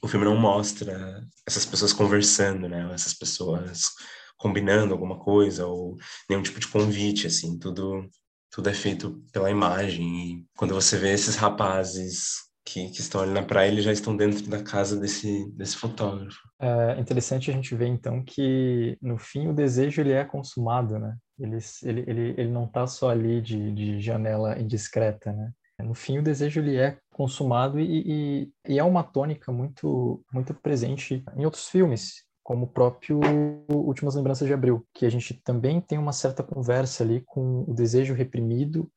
o 0.01 0.07
filme 0.07 0.25
não 0.25 0.35
mostra 0.35 1.23
essas 1.45 1.65
pessoas 1.65 1.93
conversando, 1.93 2.67
né? 2.67 2.89
Essas 2.93 3.13
pessoas 3.13 3.91
combinando 4.37 4.93
alguma 4.93 5.19
coisa 5.19 5.67
ou 5.67 5.97
nenhum 6.29 6.41
tipo 6.41 6.59
de 6.59 6.67
convite, 6.67 7.27
assim, 7.27 7.57
tudo 7.59 8.09
tudo 8.51 8.69
é 8.69 8.73
feito 8.73 9.23
pela 9.31 9.51
imagem. 9.51 10.31
E 10.39 10.45
quando 10.57 10.73
você 10.73 10.97
vê 10.97 11.13
esses 11.13 11.35
rapazes 11.35 12.48
que, 12.69 12.89
que, 12.89 13.01
estão 13.01 13.21
ali 13.21 13.31
na 13.31 13.41
praia, 13.41 13.67
eles 13.67 13.83
já 13.83 13.91
estão 13.91 14.15
dentro 14.15 14.47
da 14.47 14.61
casa 14.61 14.99
desse, 14.99 15.51
desse 15.53 15.75
fotógrafo. 15.75 16.37
É 16.59 16.99
interessante 16.99 17.49
a 17.49 17.53
gente 17.53 17.73
ver, 17.75 17.87
então, 17.87 18.23
que 18.23 18.95
no 19.01 19.17
fim 19.17 19.47
o 19.47 19.53
desejo 19.53 20.01
ele 20.01 20.11
é 20.11 20.23
consumado, 20.23 20.99
né? 20.99 21.17
Ele, 21.39 21.57
ele, 21.83 22.03
ele, 22.07 22.33
ele 22.37 22.51
não 22.51 22.65
está 22.65 22.85
só 22.85 23.09
ali 23.09 23.41
de, 23.41 23.71
de 23.71 23.99
janela 23.99 24.59
indiscreta, 24.59 25.33
né? 25.33 25.51
No 25.83 25.95
fim, 25.95 26.19
o 26.19 26.23
desejo 26.23 26.59
ele 26.59 26.75
é 26.75 26.97
consumado 27.13 27.79
e, 27.79 28.03
e, 28.05 28.51
e, 28.67 28.77
é 28.77 28.83
uma 28.83 29.01
tônica 29.01 29.49
muito, 29.49 30.21
muito 30.31 30.53
presente 30.53 31.23
em 31.37 31.45
outros 31.45 31.69
filmes, 31.69 32.25
como 32.43 32.65
o 32.65 32.67
próprio 32.67 33.21
Últimas 33.69 34.15
Lembranças 34.15 34.45
de 34.45 34.53
Abril, 34.53 34.85
que 34.93 35.05
a 35.05 35.09
gente 35.09 35.33
também 35.41 35.79
tem 35.79 35.97
uma 35.97 36.11
certa 36.11 36.43
conversa 36.43 37.03
ali 37.03 37.23
com 37.25 37.63
o 37.65 37.73
desejo 37.73 38.13
reprimido, 38.13 38.91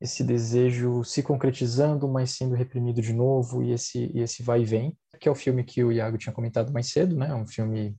esse 0.00 0.22
desejo 0.22 1.02
se 1.04 1.22
concretizando, 1.22 2.08
mas 2.08 2.32
sendo 2.32 2.54
reprimido 2.54 3.00
de 3.00 3.12
novo, 3.12 3.62
e 3.62 3.72
esse, 3.72 4.10
e 4.14 4.20
esse 4.20 4.42
vai 4.42 4.62
e 4.62 4.64
vem, 4.64 4.96
que 5.20 5.28
é 5.28 5.32
o 5.32 5.34
filme 5.34 5.64
que 5.64 5.82
o 5.82 5.92
Iago 5.92 6.18
tinha 6.18 6.32
comentado 6.32 6.72
mais 6.72 6.90
cedo, 6.90 7.16
né? 7.16 7.34
Um 7.34 7.46
filme 7.46 7.96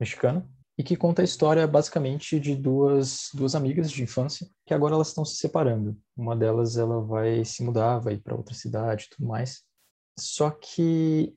mexicano, 0.00 0.48
e 0.76 0.82
que 0.82 0.96
conta 0.96 1.22
a 1.22 1.24
história 1.24 1.66
basicamente 1.66 2.40
de 2.40 2.56
duas, 2.56 3.28
duas 3.32 3.54
amigas 3.54 3.90
de 3.90 4.02
infância 4.02 4.48
que 4.66 4.74
agora 4.74 4.94
elas 4.94 5.08
estão 5.08 5.24
se 5.24 5.36
separando. 5.36 5.96
Uma 6.16 6.34
delas 6.34 6.76
ela 6.76 7.00
vai 7.00 7.44
se 7.44 7.62
mudar, 7.62 8.00
vai 8.00 8.16
para 8.16 8.34
outra 8.34 8.54
cidade, 8.54 9.08
tudo 9.10 9.28
mais. 9.28 9.62
Só 10.18 10.50
que 10.50 11.34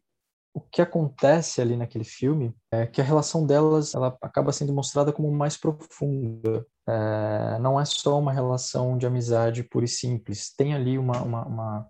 o 0.53 0.61
que 0.61 0.81
acontece 0.81 1.61
ali 1.61 1.75
naquele 1.75 2.03
filme 2.03 2.51
é 2.71 2.87
que 2.87 2.99
a 2.99 3.03
relação 3.03 3.45
delas 3.45 3.93
ela 3.93 4.17
acaba 4.21 4.51
sendo 4.51 4.73
mostrada 4.73 5.13
como 5.13 5.31
mais 5.31 5.55
profunda. 5.55 6.65
É, 6.87 7.59
não 7.59 7.79
é 7.79 7.85
só 7.85 8.17
uma 8.17 8.31
relação 8.31 8.97
de 8.97 9.05
amizade 9.05 9.63
pura 9.63 9.85
e 9.85 9.89
simples. 9.89 10.53
Tem 10.55 10.73
ali 10.73 10.97
uma, 10.97 11.21
uma, 11.21 11.45
uma 11.45 11.87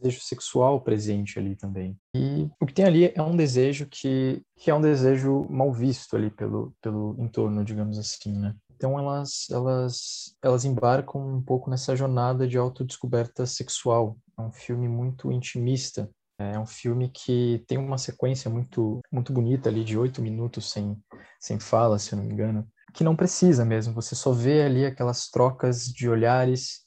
desejo 0.00 0.20
sexual 0.22 0.80
presente 0.80 1.38
ali 1.38 1.56
também. 1.56 1.98
E 2.14 2.48
o 2.60 2.66
que 2.66 2.72
tem 2.72 2.84
ali 2.84 3.12
é 3.14 3.22
um 3.22 3.36
desejo 3.36 3.86
que, 3.86 4.42
que 4.56 4.70
é 4.70 4.74
um 4.74 4.80
desejo 4.80 5.46
mal 5.50 5.72
visto 5.72 6.16
ali 6.16 6.30
pelo, 6.30 6.74
pelo 6.80 7.16
entorno, 7.18 7.64
digamos 7.64 7.98
assim, 7.98 8.32
né? 8.32 8.54
Então 8.74 8.98
elas, 8.98 9.46
elas, 9.50 10.36
elas 10.42 10.64
embarcam 10.64 11.36
um 11.36 11.42
pouco 11.42 11.70
nessa 11.70 11.96
jornada 11.96 12.46
de 12.46 12.58
autodescoberta 12.58 13.46
sexual. 13.46 14.18
É 14.38 14.42
um 14.42 14.52
filme 14.52 14.86
muito 14.86 15.32
intimista. 15.32 16.10
É 16.38 16.58
um 16.58 16.66
filme 16.66 17.08
que 17.08 17.64
tem 17.66 17.78
uma 17.78 17.96
sequência 17.96 18.50
muito, 18.50 19.00
muito 19.10 19.32
bonita 19.32 19.70
ali 19.70 19.82
de 19.82 19.96
oito 19.96 20.20
minutos 20.20 20.70
sem, 20.70 20.94
sem 21.40 21.58
fala, 21.58 21.98
se 21.98 22.12
eu 22.12 22.18
não 22.18 22.26
me 22.26 22.34
engano, 22.34 22.68
que 22.96 23.04
não 23.04 23.14
precisa 23.14 23.64
mesmo. 23.64 23.94
Você 23.94 24.14
só 24.14 24.32
vê 24.32 24.62
ali 24.62 24.86
aquelas 24.86 25.28
trocas 25.28 25.84
de 25.84 26.08
olhares 26.08 26.86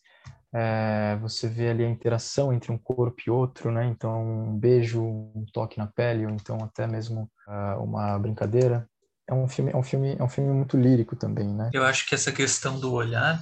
é, 0.54 1.16
você 1.22 1.48
vê 1.48 1.70
ali 1.70 1.86
a 1.86 1.90
interação 1.90 2.52
entre 2.52 2.72
um 2.72 2.78
corpo 2.78 3.22
e 3.26 3.30
outro, 3.30 3.72
né? 3.72 3.86
Então, 3.86 4.50
um 4.50 4.58
beijo, 4.58 5.04
um 5.04 5.46
toque 5.54 5.78
na 5.78 5.86
pele, 5.86 6.26
ou 6.26 6.32
então 6.32 6.58
até 6.64 6.88
mesmo 6.88 7.30
uh, 7.48 7.84
uma 7.84 8.18
brincadeira. 8.18 8.90
É 9.28 9.34
um 9.34 9.48
filme, 9.48 9.72
é 9.72 9.78
um 9.78 9.84
filme, 9.84 10.16
é 10.18 10.24
um 10.24 10.30
filme 10.30 10.52
muito 10.52 10.76
lírico 10.76 11.16
também, 11.16 11.48
né? 11.48 11.70
Eu 11.72 11.84
acho 11.84 12.08
que 12.08 12.16
essa 12.16 12.32
questão 12.32 12.80
do 12.80 12.92
olhar, 12.92 13.40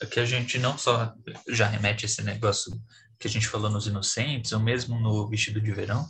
é 0.00 0.06
que 0.06 0.20
a 0.20 0.24
gente 0.24 0.58
não 0.58 0.78
só 0.78 1.12
já 1.48 1.66
remete 1.66 2.04
a 2.04 2.06
esse 2.06 2.22
negócio 2.22 2.72
que 3.18 3.26
a 3.26 3.30
gente 3.30 3.48
falou 3.48 3.68
nos 3.68 3.88
Inocentes, 3.88 4.52
ou 4.52 4.60
mesmo 4.60 4.98
no 5.00 5.28
Vestido 5.28 5.60
de 5.60 5.72
Verão, 5.72 6.06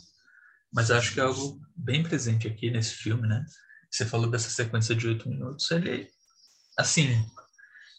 mas 0.71 0.91
acho 0.91 1.13
que 1.13 1.19
é 1.19 1.23
algo 1.23 1.59
bem 1.75 2.03
presente 2.03 2.47
aqui 2.47 2.69
nesse 2.69 2.93
filme, 2.93 3.27
né? 3.27 3.43
Você 3.95 4.05
falou 4.05 4.29
dessa 4.29 4.49
sequência 4.49 4.93
de 4.93 5.07
oito 5.07 5.29
minutos, 5.29 5.71
ele, 5.71 6.09
assim, 6.77 7.11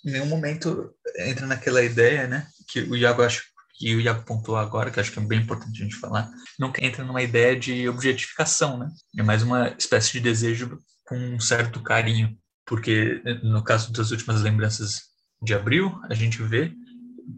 em 0.04 0.10
nenhum 0.10 0.26
momento 0.26 0.94
entra 1.16 1.46
naquela 1.46 1.82
ideia, 1.82 2.26
né? 2.26 2.46
Que 2.68 2.80
o 2.80 2.94
Iago 2.94 3.22
acho 3.22 3.44
que 3.72 3.94
o 3.94 4.00
Iago 4.00 4.22
pontuou 4.22 4.58
agora, 4.58 4.90
que 4.90 5.00
acho 5.00 5.10
que 5.10 5.18
é 5.18 5.22
bem 5.22 5.40
importante 5.40 5.80
a 5.80 5.84
gente 5.84 5.96
falar, 5.96 6.30
nunca 6.58 6.84
entra 6.84 7.02
numa 7.02 7.22
ideia 7.22 7.58
de 7.58 7.88
objetificação, 7.88 8.76
né? 8.76 8.90
É 9.16 9.22
mais 9.22 9.42
uma 9.42 9.68
espécie 9.78 10.12
de 10.12 10.20
desejo 10.20 10.78
com 11.06 11.16
um 11.16 11.40
certo 11.40 11.82
carinho, 11.82 12.36
porque 12.66 13.22
no 13.42 13.64
caso 13.64 13.90
das 13.90 14.10
últimas 14.10 14.42
lembranças 14.42 15.04
de 15.42 15.54
abril, 15.54 15.98
a 16.10 16.14
gente 16.14 16.42
vê 16.42 16.74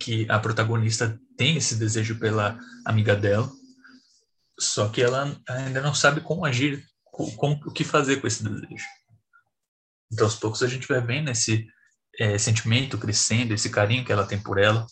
que 0.01 0.27
a 0.29 0.39
protagonista 0.41 1.17
tem 1.37 1.57
esse 1.57 1.77
desejo 1.77 2.19
pela 2.19 2.59
amiga 2.85 3.15
dela, 3.15 3.49
só 4.59 4.89
que 4.89 5.01
ela 5.01 5.41
ainda 5.49 5.81
não 5.81 5.95
sabe 5.95 6.21
como 6.21 6.45
agir, 6.45 6.85
como, 7.37 7.61
o 7.67 7.73
que 7.73 7.85
fazer 7.85 8.21
com 8.21 8.27
esse 8.27 8.43
desejo. 8.43 8.85
Então, 10.13 10.27
aos 10.27 10.37
poucos, 10.37 10.63
a 10.63 10.69
gente 10.69 10.87
vai 10.87 11.01
vendo 11.01 11.31
esse 11.31 11.67
é, 12.19 12.39
sentimento 12.39 12.99
crescendo, 12.99 13.53
esse 13.53 13.71
carinho 13.71 14.05
que 14.05 14.13
ela 14.13 14.27
tem 14.27 14.39
por 14.41 14.59
ela, 14.59 14.87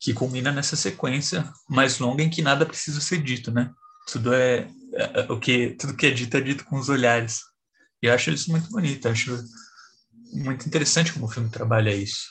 que 0.00 0.12
culmina 0.12 0.52
nessa 0.52 0.76
sequência 0.76 1.50
mais 1.68 1.98
longa 1.98 2.22
em 2.22 2.30
que 2.30 2.42
nada 2.42 2.66
precisa 2.66 3.00
ser 3.00 3.22
dito, 3.22 3.50
né? 3.50 3.72
Tudo 4.10 4.32
é, 4.32 4.68
é, 4.94 5.32
o 5.32 5.38
que 5.38 5.70
tudo 5.78 5.96
que 5.96 6.06
é 6.06 6.10
dito 6.10 6.36
é 6.36 6.40
dito 6.40 6.64
com 6.64 6.76
os 6.76 6.88
olhares. 6.88 7.40
E 8.02 8.06
eu 8.06 8.14
acho 8.14 8.30
isso 8.30 8.50
muito 8.50 8.70
bonito, 8.70 9.08
acho 9.08 9.42
muito 10.32 10.66
interessante 10.66 11.12
como 11.12 11.26
o 11.26 11.30
filme 11.30 11.48
trabalha 11.48 11.94
isso. 11.94 12.26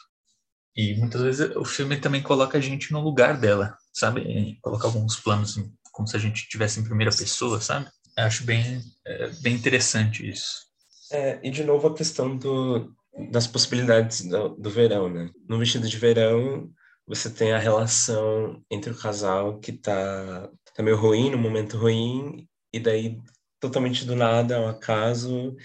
E 0.76 0.96
muitas 0.96 1.22
vezes 1.22 1.56
o 1.56 1.66
filme 1.66 1.98
também 1.98 2.22
coloca 2.22 2.58
a 2.58 2.62
gente 2.62 2.92
no 2.92 3.02
lugar 3.02 3.38
dela, 3.38 3.78
sabe? 3.94 4.58
Coloca 4.62 4.88
alguns 4.88 5.16
planos 5.16 5.58
como 5.92 6.08
se 6.08 6.18
a 6.18 6.20
gente 6.20 6.44
estivesse 6.44 6.80
em 6.80 6.84
primeira 6.84 7.16
pessoa, 7.16 7.62
sabe? 7.62 7.90
Acho 8.18 8.46
bem, 8.46 8.82
é, 9.06 9.30
bem 9.42 9.56
interessante 9.56 10.30
isso. 10.30 10.66
É, 11.12 11.40
e 11.44 11.52
de 11.52 11.64
novo 11.64 11.88
a 11.88 11.96
questão 11.96 12.36
do, 12.38 12.94
das 13.30 13.46
possibilidades 13.48 14.22
do, 14.22 14.50
do 14.50 14.70
verão, 14.70 15.10
né? 15.10 15.30
No 15.48 15.60
vestido 15.60 15.88
de 15.88 15.98
verão, 15.98 16.72
você 17.06 17.30
tem 17.30 17.52
a 17.52 17.60
relação 17.60 18.62
entre 18.70 18.92
o 18.92 18.98
casal 18.98 19.60
que 19.60 19.74
tá, 19.74 20.50
tá 20.74 20.82
meio 20.82 20.98
ruim, 20.98 21.30
no 21.30 21.38
momento 21.38 21.78
ruim, 21.78 22.48
e 22.74 22.80
daí, 22.80 23.20
totalmente 23.60 24.06
do 24.06 24.16
nada, 24.16 24.58
ao 24.58 24.68
acaso, 24.70 25.56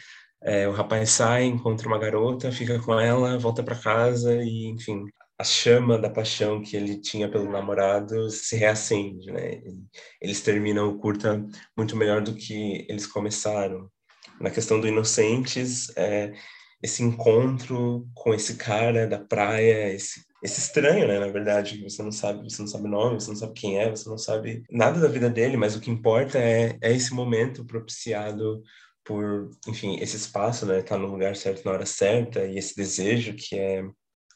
é, 0.43 0.69
o 0.69 0.73
rapaz 0.73 1.11
sai, 1.11 1.45
encontra 1.45 1.89
uma 1.89 1.99
garota, 1.99 2.53
fica 2.53 2.79
com 2.81 2.99
ela, 2.99 3.39
volta 3.39 3.63
para 3.63 3.77
casa 3.77 4.43
e, 4.43 4.67
enfim, 4.67 5.05
a 5.41 5.45
chama 5.45 5.99
da 5.99 6.11
paixão 6.11 6.61
que 6.61 6.77
ele 6.77 7.01
tinha 7.01 7.27
pelo 7.27 7.51
namorado 7.51 8.29
se 8.29 8.57
reacende, 8.57 9.33
né? 9.33 9.63
Eles 10.21 10.43
terminam 10.43 10.91
o 10.91 10.99
curta 10.99 11.43
muito 11.75 11.97
melhor 11.97 12.21
do 12.21 12.35
que 12.35 12.85
eles 12.91 13.07
começaram. 13.07 13.91
Na 14.39 14.51
questão 14.51 14.79
do 14.79 14.87
Inocentes, 14.87 15.91
é, 15.97 16.35
esse 16.83 17.03
encontro 17.03 18.07
com 18.15 18.35
esse 18.35 18.57
cara 18.57 19.07
da 19.07 19.19
praia, 19.19 19.91
esse, 19.95 20.21
esse 20.43 20.61
estranho, 20.61 21.09
né, 21.09 21.19
na 21.19 21.29
verdade, 21.29 21.83
você 21.83 22.03
não 22.03 22.13
sabe, 22.13 22.45
você 22.45 22.61
não 22.61 22.69
sabe 22.69 22.85
o 22.85 22.91
nome, 22.91 23.19
você 23.19 23.31
não 23.31 23.37
sabe 23.37 23.55
quem 23.55 23.79
é, 23.79 23.89
você 23.89 24.11
não 24.11 24.19
sabe 24.19 24.63
nada 24.71 25.01
da 25.01 25.09
vida 25.09 25.31
dele, 25.31 25.57
mas 25.57 25.75
o 25.75 25.81
que 25.81 25.91
importa 25.91 26.39
é, 26.39 26.77
é 26.83 26.93
esse 26.93 27.15
momento 27.15 27.65
propiciado 27.65 28.63
por, 29.03 29.49
enfim, 29.67 29.97
esse 30.01 30.17
espaço, 30.17 30.67
né, 30.67 30.83
tá 30.83 30.99
no 30.99 31.07
lugar 31.07 31.35
certo 31.35 31.65
na 31.65 31.73
hora 31.73 31.87
certa 31.87 32.45
e 32.45 32.59
esse 32.59 32.77
desejo 32.77 33.35
que 33.35 33.59
é 33.59 33.83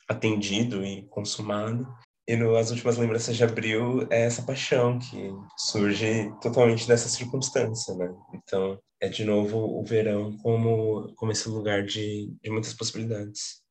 atendido 0.08 0.84
e 0.84 1.02
consumado. 1.08 1.86
E 2.26 2.36
no 2.36 2.56
As 2.56 2.70
Últimas 2.70 2.96
Lembranças 2.96 3.36
de 3.36 3.44
Abril 3.44 4.06
é 4.10 4.22
essa 4.22 4.42
paixão 4.42 4.98
que 4.98 5.30
surge 5.58 6.32
totalmente 6.40 6.88
dessa 6.88 7.08
circunstância, 7.08 7.94
né? 7.94 8.14
Então, 8.32 8.78
é 9.00 9.08
de 9.08 9.24
novo 9.24 9.58
o 9.58 9.84
verão 9.84 10.36
como, 10.38 11.12
como 11.16 11.32
esse 11.32 11.48
lugar 11.48 11.84
de, 11.84 12.34
de 12.42 12.50
muitas 12.50 12.72
possibilidades. 12.72 13.62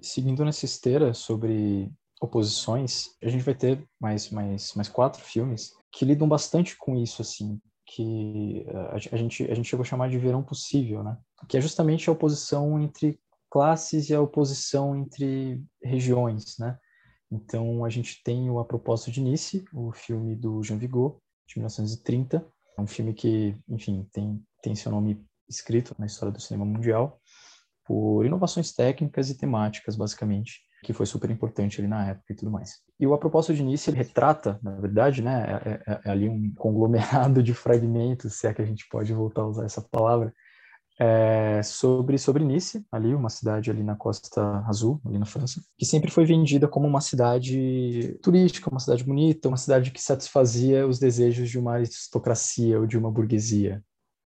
Seguindo 0.00 0.44
nessa 0.44 0.64
esteira 0.64 1.14
sobre 1.14 1.90
oposições, 2.20 3.10
a 3.22 3.28
gente 3.28 3.44
vai 3.44 3.54
ter 3.54 3.86
mais, 4.00 4.30
mais, 4.30 4.74
mais 4.74 4.88
quatro 4.88 5.22
filmes 5.22 5.72
que 5.92 6.04
lidam 6.04 6.28
bastante 6.28 6.76
com 6.76 6.96
isso, 6.96 7.22
assim, 7.22 7.60
que 7.86 8.64
eh, 8.66 8.90
a, 9.12 9.16
gente, 9.16 9.44
a 9.44 9.54
gente 9.54 9.68
chegou 9.68 9.82
a 9.82 9.86
chamar 9.86 10.10
de 10.10 10.18
verão 10.18 10.42
possível, 10.42 11.02
né? 11.02 11.16
Que 11.48 11.56
é 11.56 11.60
justamente 11.60 12.08
a 12.08 12.12
oposição 12.12 12.80
entre 12.80 13.18
classes 13.50 14.08
e 14.10 14.14
a 14.14 14.20
oposição 14.20 14.96
entre 14.96 15.62
regiões, 15.82 16.56
né? 16.58 16.78
Então, 17.30 17.84
a 17.84 17.88
gente 17.88 18.22
tem 18.22 18.48
o 18.50 18.58
A 18.58 18.64
Propósito 18.64 19.10
de 19.10 19.20
Nice, 19.20 19.64
o 19.72 19.92
filme 19.92 20.36
do 20.36 20.62
Jean 20.62 20.78
Vigo, 20.78 21.20
de 21.46 21.58
1930. 21.58 22.46
É 22.78 22.80
um 22.80 22.86
filme 22.86 23.12
que, 23.12 23.56
enfim, 23.68 24.08
tem, 24.12 24.42
tem 24.62 24.74
seu 24.74 24.92
nome 24.92 25.24
escrito 25.48 25.94
na 25.98 26.06
história 26.06 26.32
do 26.32 26.40
cinema 26.40 26.64
mundial 26.64 27.20
por 27.84 28.24
inovações 28.24 28.72
técnicas 28.72 29.30
e 29.30 29.36
temáticas, 29.36 29.96
basicamente, 29.96 30.60
que 30.82 30.92
foi 30.92 31.06
super 31.06 31.30
importante 31.30 31.80
ali 31.80 31.88
na 31.88 32.10
época 32.10 32.32
e 32.32 32.36
tudo 32.36 32.50
mais. 32.50 32.80
E 32.98 33.06
o 33.06 33.14
A 33.14 33.18
Propósito 33.18 33.54
de 33.54 33.62
Nice, 33.62 33.90
retrata, 33.90 34.58
na 34.62 34.72
verdade, 34.72 35.22
né, 35.22 35.60
é, 35.64 35.92
é, 35.92 36.00
é 36.04 36.10
ali 36.10 36.28
um 36.28 36.52
conglomerado 36.54 37.42
de 37.42 37.54
fragmentos, 37.54 38.34
se 38.34 38.46
é 38.46 38.54
que 38.54 38.62
a 38.62 38.64
gente 38.64 38.88
pode 38.88 39.12
voltar 39.12 39.42
a 39.42 39.46
usar 39.46 39.64
essa 39.64 39.82
palavra, 39.82 40.34
é, 40.98 41.62
sobre, 41.62 42.18
sobre 42.18 42.44
Nice, 42.44 42.84
ali, 42.90 43.14
uma 43.14 43.28
cidade 43.28 43.70
ali 43.70 43.82
na 43.82 43.94
Costa 43.94 44.64
Azul, 44.66 45.00
ali 45.04 45.18
na 45.18 45.26
França, 45.26 45.62
que 45.76 45.84
sempre 45.84 46.10
foi 46.10 46.24
vendida 46.24 46.66
como 46.66 46.86
uma 46.86 47.00
cidade 47.00 48.18
turística, 48.22 48.70
uma 48.70 48.80
cidade 48.80 49.04
bonita, 49.04 49.48
uma 49.48 49.58
cidade 49.58 49.90
que 49.90 50.02
satisfazia 50.02 50.86
os 50.86 50.98
desejos 50.98 51.50
de 51.50 51.58
uma 51.58 51.74
aristocracia 51.74 52.80
ou 52.80 52.86
de 52.86 52.96
uma 52.96 53.10
burguesia. 53.10 53.82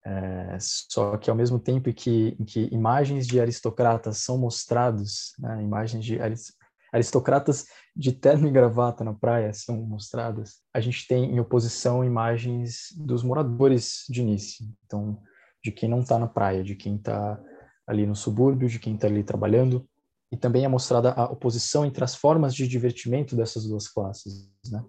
É, 0.04 0.58
só 0.60 1.16
que 1.18 1.30
ao 1.30 1.36
mesmo 1.36 1.60
tempo 1.60 1.90
em 1.90 1.94
que, 1.94 2.36
em 2.40 2.44
que 2.44 2.70
imagens 2.72 3.28
de 3.28 3.40
aristocratas 3.40 4.18
são 4.20 4.38
mostrados, 4.38 5.34
né, 5.38 5.62
imagens 5.62 6.04
de 6.04 6.18
aristocratas 6.92 7.66
de 7.96 8.12
terno 8.12 8.48
e 8.48 8.52
gravata 8.52 9.04
na 9.04 9.14
praia 9.14 9.54
são 9.54 9.78
mostradas, 9.82 10.60
a 10.74 10.80
gente 10.80 11.08
tem 11.08 11.32
em 11.36 11.40
oposição 11.40 12.04
imagens 12.04 12.88
dos 12.96 13.24
moradores 13.24 14.06
de 14.10 14.24
Nice. 14.24 14.68
Então, 14.86 15.22
de 15.64 15.72
quem 15.72 15.90
não 15.90 16.00
está 16.02 16.18
na 16.18 16.28
praia, 16.28 16.64
de 16.64 16.76
quem 16.76 16.96
está 16.96 17.40
ali 17.86 18.06
no 18.06 18.16
subúrbio, 18.16 18.70
de 18.70 18.80
quem 18.80 18.96
está 18.96 19.08
ali 19.08 19.24
trabalhando. 19.24 19.88
E 20.32 20.38
também 20.38 20.64
é 20.64 20.68
mostrada 20.68 21.12
a 21.12 21.26
oposição 21.26 21.86
entre 21.86 22.04
as 22.04 22.16
formas 22.16 22.56
de 22.56 22.68
divertimento 22.68 23.36
dessas 23.36 23.66
duas 23.66 23.88
classes, 23.88 24.50
né? 24.70 24.84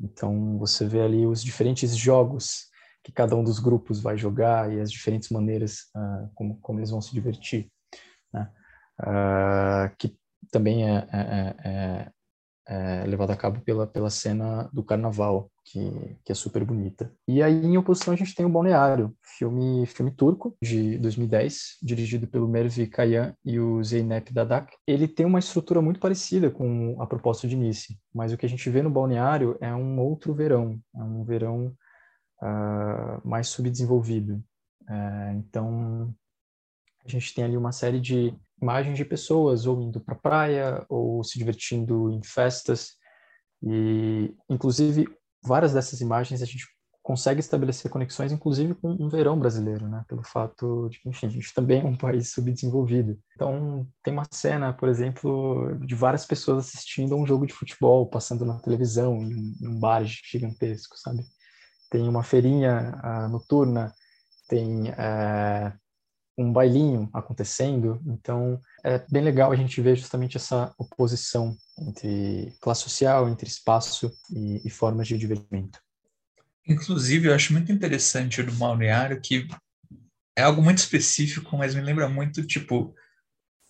Então, 0.00 0.58
você 0.58 0.86
vê 0.86 1.00
ali 1.00 1.26
os 1.26 1.42
diferentes 1.42 1.96
jogos 1.96 2.66
que 3.02 3.10
cada 3.10 3.34
um 3.34 3.42
dos 3.42 3.58
grupos 3.58 4.00
vai 4.00 4.16
jogar 4.16 4.72
e 4.72 4.80
as 4.80 4.90
diferentes 4.90 5.30
maneiras 5.30 5.90
uh, 5.96 6.30
como, 6.34 6.58
como 6.60 6.78
eles 6.78 6.90
vão 6.90 7.00
se 7.00 7.12
divertir, 7.12 7.70
né? 8.32 8.50
Uh, 9.00 9.96
que 9.98 10.16
também 10.50 10.88
é, 10.88 11.08
é, 11.12 11.56
é, 11.64 12.10
é, 12.68 13.04
levado 13.04 13.30
a 13.30 13.36
cabo 13.36 13.60
pela, 13.60 13.86
pela 13.86 14.10
cena 14.10 14.68
do 14.72 14.82
carnaval, 14.82 15.50
que, 15.66 16.16
que 16.24 16.30
é 16.30 16.34
super 16.34 16.64
bonita. 16.64 17.12
E 17.26 17.42
aí, 17.42 17.66
em 17.66 17.76
oposição, 17.76 18.14
a 18.14 18.16
gente 18.16 18.34
tem 18.34 18.46
o 18.46 18.48
Balneário, 18.48 19.14
filme, 19.20 19.84
filme 19.86 20.12
turco, 20.12 20.56
de 20.62 20.96
2010, 20.98 21.78
dirigido 21.82 22.28
pelo 22.28 22.48
Mervi 22.48 22.86
Kayan 22.86 23.34
e 23.44 23.58
o 23.58 23.82
Zeynep 23.82 24.32
Dadak. 24.32 24.72
Ele 24.86 25.08
tem 25.08 25.26
uma 25.26 25.40
estrutura 25.40 25.82
muito 25.82 25.98
parecida 25.98 26.50
com 26.50 26.96
a 27.02 27.06
proposta 27.06 27.48
de 27.48 27.56
Nice, 27.56 27.98
mas 28.14 28.32
o 28.32 28.36
que 28.36 28.46
a 28.46 28.48
gente 28.48 28.70
vê 28.70 28.80
no 28.80 28.90
Balneário 28.90 29.58
é 29.60 29.74
um 29.74 29.98
outro 29.98 30.32
verão, 30.32 30.80
é 30.94 31.02
um 31.02 31.24
verão 31.24 31.74
uh, 32.40 33.28
mais 33.28 33.48
subdesenvolvido. 33.48 34.36
Uh, 34.82 35.36
então, 35.36 36.14
a 37.04 37.08
gente 37.08 37.34
tem 37.34 37.42
ali 37.42 37.56
uma 37.56 37.72
série 37.72 38.00
de 38.00 38.32
imagens 38.62 38.96
de 38.96 39.04
pessoas 39.04 39.66
ou 39.66 39.82
indo 39.82 40.00
para 40.00 40.14
a 40.14 40.18
praia 40.18 40.86
ou 40.88 41.24
se 41.24 41.38
divertindo 41.38 42.10
em 42.10 42.22
festas 42.22 42.92
e 43.62 44.34
inclusive 44.48 45.06
várias 45.46 45.72
dessas 45.72 46.00
imagens 46.00 46.42
a 46.42 46.46
gente 46.46 46.66
consegue 47.02 47.38
estabelecer 47.38 47.88
conexões 47.88 48.32
inclusive 48.32 48.74
com 48.74 48.90
um 48.90 49.08
verão 49.08 49.38
brasileiro, 49.38 49.86
né, 49.86 50.04
pelo 50.08 50.24
fato 50.24 50.88
de 50.90 50.98
que 50.98 51.08
enfim, 51.08 51.26
a 51.26 51.30
gente 51.30 51.54
também 51.54 51.80
é 51.80 51.84
um 51.84 51.96
país 51.96 52.32
subdesenvolvido. 52.32 53.16
Então, 53.36 53.86
tem 54.02 54.12
uma 54.12 54.26
cena, 54.28 54.72
por 54.72 54.88
exemplo, 54.88 55.78
de 55.86 55.94
várias 55.94 56.26
pessoas 56.26 56.66
assistindo 56.66 57.14
a 57.14 57.16
um 57.16 57.24
jogo 57.24 57.46
de 57.46 57.54
futebol 57.54 58.10
passando 58.10 58.44
na 58.44 58.58
televisão 58.58 59.22
em 59.22 59.54
um 59.62 59.78
bar 59.78 60.02
gigantesco, 60.04 60.96
sabe? 60.98 61.24
Tem 61.88 62.08
uma 62.08 62.24
feirinha 62.24 63.00
uh, 63.04 63.28
noturna, 63.28 63.94
tem 64.48 64.90
uh, 64.90 65.72
um 66.36 66.52
bailinho 66.52 67.08
acontecendo. 67.12 68.00
Então, 68.06 68.60
é 68.84 69.04
bem 69.10 69.22
legal 69.22 69.52
a 69.52 69.56
gente 69.56 69.80
ver 69.80 69.96
justamente 69.96 70.36
essa 70.36 70.72
oposição 70.78 71.56
entre 71.78 72.54
classe 72.60 72.82
social, 72.82 73.28
entre 73.28 73.48
espaço 73.48 74.12
e, 74.30 74.60
e 74.64 74.70
formas 74.70 75.08
de 75.08 75.16
divertimento. 75.16 75.80
Inclusive, 76.68 77.28
eu 77.28 77.34
acho 77.34 77.52
muito 77.52 77.72
interessante 77.72 78.42
do 78.42 78.52
balneário 78.52 79.20
que 79.20 79.46
é 80.36 80.42
algo 80.42 80.60
muito 80.60 80.78
específico, 80.78 81.56
mas 81.56 81.74
me 81.74 81.80
lembra 81.80 82.08
muito, 82.08 82.44
tipo, 82.46 82.94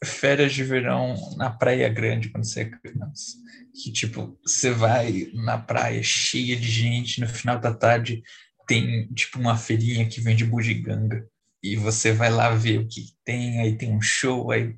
férias 0.04 0.52
de 0.52 0.64
verão 0.64 1.14
na 1.36 1.50
Praia 1.50 1.88
Grande, 1.88 2.30
quando 2.30 2.44
você 2.44 2.62
é 2.62 2.70
criança. 2.70 3.36
Que, 3.72 3.92
tipo, 3.92 4.38
você 4.44 4.70
vai 4.70 5.30
na 5.34 5.58
praia 5.58 6.02
cheia 6.02 6.56
de 6.56 6.68
gente, 6.68 7.20
no 7.20 7.28
final 7.28 7.58
da 7.60 7.72
tarde 7.72 8.22
tem, 8.66 9.06
tipo, 9.14 9.38
uma 9.38 9.56
feirinha 9.56 10.08
que 10.08 10.20
vende 10.20 10.44
bugiganga 10.44 11.24
e 11.62 11.76
você 11.76 12.12
vai 12.12 12.30
lá 12.30 12.50
ver 12.50 12.78
o 12.80 12.88
que 12.88 13.06
tem, 13.24 13.60
aí 13.60 13.76
tem 13.76 13.94
um 13.94 14.00
show, 14.00 14.50
aí 14.50 14.76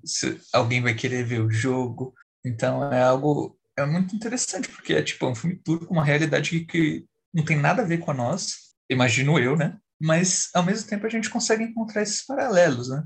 alguém 0.52 0.80
vai 0.80 0.94
querer 0.94 1.24
ver 1.24 1.40
o 1.40 1.50
jogo. 1.50 2.14
Então 2.44 2.92
é 2.92 3.02
algo 3.02 3.58
é 3.76 3.86
muito 3.86 4.14
interessante, 4.14 4.68
porque 4.68 4.94
é 4.94 5.02
tipo 5.02 5.24
é 5.26 5.28
um 5.28 5.34
filme 5.34 5.56
turco 5.56 5.92
uma 5.92 6.04
realidade 6.04 6.50
que, 6.50 6.64
que 6.64 7.06
não 7.32 7.44
tem 7.44 7.56
nada 7.56 7.82
a 7.82 7.84
ver 7.84 7.98
com 7.98 8.10
a 8.10 8.14
nossa, 8.14 8.54
imagino 8.90 9.38
eu, 9.38 9.56
né? 9.56 9.76
Mas 10.00 10.48
ao 10.54 10.62
mesmo 10.62 10.88
tempo 10.88 11.06
a 11.06 11.10
gente 11.10 11.30
consegue 11.30 11.64
encontrar 11.64 12.02
esses 12.02 12.24
paralelos, 12.24 12.88
né? 12.88 13.04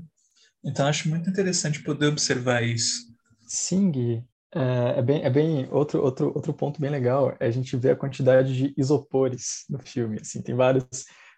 Então 0.63 0.87
acho 0.87 1.09
muito 1.09 1.29
interessante 1.29 1.83
poder 1.83 2.07
observar 2.07 2.63
isso. 2.63 3.13
Sim, 3.47 3.91
Gui. 3.91 4.23
É, 4.55 4.99
é, 4.99 5.01
bem, 5.01 5.23
é 5.23 5.29
bem 5.29 5.67
outro, 5.71 6.01
outro, 6.01 6.31
outro 6.33 6.53
ponto 6.53 6.79
bem 6.79 6.89
legal 6.89 7.35
é 7.39 7.47
a 7.47 7.51
gente 7.51 7.75
ver 7.75 7.91
a 7.91 7.95
quantidade 7.95 8.55
de 8.55 8.73
isopores 8.77 9.65
no 9.69 9.79
filme. 9.79 10.19
Assim, 10.21 10.41
tem 10.41 10.55
vários 10.55 10.85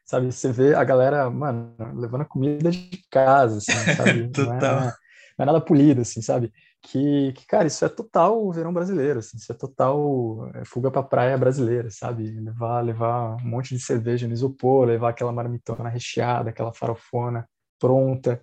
sabe? 0.06 0.32
Você 0.32 0.52
vê 0.52 0.76
a 0.76 0.84
galera, 0.84 1.30
mano, 1.30 1.76
levando 1.96 2.22
a 2.22 2.26
comida 2.26 2.70
de 2.70 3.04
casa, 3.10 3.58
assim, 3.58 3.72
sabe? 3.98 4.30
Total. 4.30 4.46
Não 4.48 4.88
é, 4.88 4.94
não 5.38 5.44
é, 5.44 5.46
nada 5.46 5.60
polido, 5.60 6.02
assim, 6.02 6.22
sabe? 6.22 6.54
Que, 6.82 7.34
que, 7.34 7.48
cara, 7.48 7.66
isso 7.66 7.84
é 7.84 7.90
total 7.90 8.52
verão 8.52 8.72
brasileiro, 8.72 9.18
assim, 9.18 9.38
isso 9.38 9.52
é 9.52 9.56
total 9.56 10.52
é, 10.54 10.64
fuga 10.66 10.92
pra 10.92 11.02
praia 11.02 11.38
brasileira, 11.38 11.90
sabe? 11.90 12.30
Levar, 12.40 12.82
levar 12.82 13.36
um 13.38 13.50
monte 13.50 13.74
de 13.76 13.82
cerveja 13.82 14.28
no 14.28 14.34
isopor, 14.34 14.86
levar 14.86 15.10
aquela 15.10 15.32
marmitona 15.32 15.90
recheada, 15.90 16.52
aquela 16.52 16.72
farofona 16.72 17.48
pronta. 17.80 18.40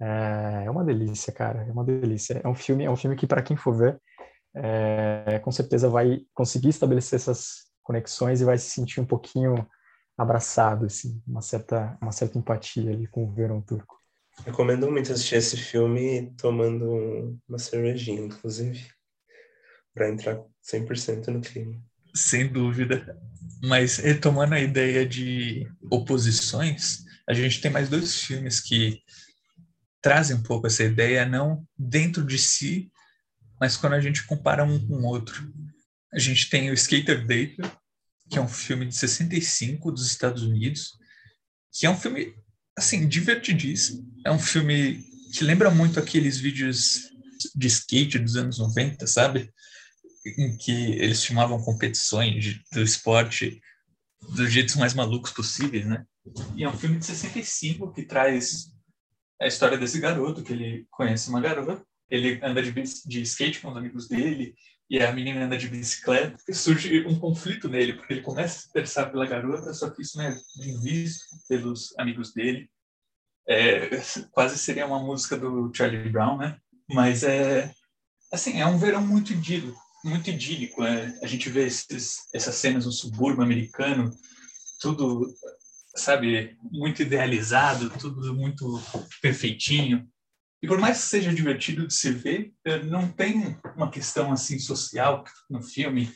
É, 0.00 0.64
é 0.66 0.70
uma 0.70 0.84
delícia, 0.84 1.32
cara, 1.32 1.66
é 1.68 1.72
uma 1.72 1.84
delícia. 1.84 2.40
É 2.42 2.48
um 2.48 2.54
filme, 2.54 2.84
é 2.84 2.90
um 2.90 2.96
filme 2.96 3.16
que, 3.16 3.26
para 3.26 3.42
quem 3.42 3.56
for 3.56 3.74
ver, 3.76 4.00
é, 4.54 5.40
com 5.40 5.50
certeza 5.50 5.88
vai 5.88 6.20
conseguir 6.32 6.68
estabelecer 6.68 7.16
essas 7.16 7.72
conexões 7.82 8.40
e 8.40 8.44
vai 8.44 8.58
se 8.58 8.70
sentir 8.70 9.00
um 9.00 9.06
pouquinho 9.06 9.66
abraçado, 10.16 10.86
assim, 10.86 11.22
uma 11.26 11.42
certa, 11.42 11.96
uma 12.00 12.12
certa 12.12 12.38
empatia 12.38 12.90
ali 12.90 13.06
com 13.06 13.24
o 13.24 13.32
verão 13.32 13.60
turco. 13.60 13.98
Recomendo 14.44 14.90
muito 14.90 15.12
assistir 15.12 15.36
esse 15.36 15.56
filme 15.56 16.32
tomando 16.36 17.38
uma 17.48 17.58
cervejinha, 17.58 18.20
inclusive, 18.20 18.88
para 19.94 20.08
entrar 20.08 20.42
100% 20.64 21.28
no 21.28 21.40
clima. 21.40 21.80
Sem 22.14 22.50
dúvida. 22.50 23.18
Mas 23.62 23.98
retomando 23.98 24.54
a 24.54 24.60
ideia 24.60 25.06
de 25.06 25.66
oposições, 25.90 27.04
a 27.28 27.32
gente 27.32 27.60
tem 27.60 27.70
mais 27.70 27.88
dois 27.88 28.22
filmes 28.22 28.60
que 28.60 29.00
trazem 30.00 30.36
um 30.36 30.42
pouco 30.42 30.66
essa 30.66 30.82
ideia, 30.82 31.24
não 31.24 31.64
dentro 31.78 32.26
de 32.26 32.38
si, 32.38 32.90
mas 33.60 33.76
quando 33.76 33.92
a 33.92 34.00
gente 34.00 34.26
compara 34.26 34.64
um 34.64 34.84
com 34.86 34.94
o 34.94 35.06
outro. 35.06 35.52
A 36.12 36.18
gente 36.18 36.50
tem 36.50 36.70
o 36.70 36.74
Skater 36.74 37.24
Data, 37.24 37.72
que 38.32 38.38
é 38.38 38.42
um 38.42 38.48
filme 38.48 38.86
de 38.86 38.96
65 38.96 39.92
dos 39.92 40.06
Estados 40.06 40.42
Unidos, 40.42 40.96
que 41.70 41.84
é 41.84 41.90
um 41.90 41.96
filme, 41.96 42.34
assim, 42.76 43.06
divertidíssimo. 43.06 44.10
É 44.24 44.32
um 44.32 44.38
filme 44.38 45.04
que 45.34 45.44
lembra 45.44 45.70
muito 45.70 46.00
aqueles 46.00 46.38
vídeos 46.38 47.10
de 47.54 47.66
skate 47.66 48.18
dos 48.18 48.34
anos 48.36 48.58
90, 48.58 49.06
sabe? 49.06 49.52
Em 50.38 50.56
que 50.56 50.72
eles 50.72 51.22
filmavam 51.22 51.62
competições 51.62 52.58
do 52.72 52.82
esporte 52.82 53.60
dos 54.34 54.50
jeitos 54.50 54.76
mais 54.76 54.94
malucos 54.94 55.32
possíveis, 55.32 55.84
né? 55.86 56.06
E 56.56 56.64
é 56.64 56.68
um 56.68 56.78
filme 56.78 56.98
de 56.98 57.04
65 57.04 57.92
que 57.92 58.02
traz 58.02 58.72
a 59.38 59.46
história 59.46 59.76
desse 59.76 60.00
garoto, 60.00 60.42
que 60.42 60.54
ele 60.54 60.86
conhece 60.90 61.28
uma 61.28 61.40
garota, 61.40 61.84
ele 62.08 62.40
anda 62.42 62.62
de, 62.62 62.72
de 62.72 63.22
skate 63.22 63.60
com 63.60 63.70
os 63.70 63.76
amigos 63.76 64.08
dele, 64.08 64.54
e 64.92 65.02
a 65.02 65.10
menina 65.10 65.46
anda 65.46 65.56
de 65.56 65.68
bicicleta, 65.68 66.36
surge 66.52 67.06
um 67.06 67.18
conflito 67.18 67.66
nele, 67.66 67.94
porque 67.94 68.12
ele 68.12 68.20
começa 68.20 68.58
a 68.58 68.60
se 68.60 68.68
interessar 68.68 69.10
pela 69.10 69.24
garota, 69.24 69.72
só 69.72 69.88
que 69.88 70.02
isso 70.02 70.18
não 70.18 70.26
é 70.26 70.38
bem 70.58 70.78
visto 70.82 71.24
pelos 71.48 71.98
amigos 71.98 72.34
dele. 72.34 72.68
É, 73.48 73.88
quase 74.32 74.58
seria 74.58 74.86
uma 74.86 75.02
música 75.02 75.34
do 75.34 75.72
Charlie 75.74 76.10
Brown, 76.10 76.36
né? 76.36 76.58
Mas 76.86 77.22
é 77.22 77.72
assim, 78.30 78.60
é 78.60 78.66
um 78.66 78.76
verão 78.76 79.00
muito 79.00 79.32
idílico, 79.32 79.80
muito 80.04 80.28
idílico. 80.28 80.84
É, 80.84 81.18
a 81.22 81.26
gente 81.26 81.48
vê 81.48 81.66
esses, 81.66 82.28
essas 82.34 82.56
cenas 82.56 82.84
no 82.84 82.92
subúrbio 82.92 83.42
americano, 83.42 84.12
tudo, 84.78 85.26
sabe, 85.96 86.54
muito 86.70 87.00
idealizado, 87.00 87.88
tudo 87.98 88.34
muito 88.34 88.78
perfeitinho. 89.22 90.06
E 90.62 90.66
por 90.68 90.78
mais 90.78 90.98
que 90.98 91.08
seja 91.08 91.34
divertido 91.34 91.86
de 91.86 91.92
se 91.92 92.12
ver, 92.12 92.52
eh, 92.64 92.82
não 92.84 93.08
tem 93.08 93.58
uma 93.76 93.90
questão 93.90 94.32
assim 94.32 94.58
social 94.60 95.24
no 95.50 95.60
filme 95.60 96.14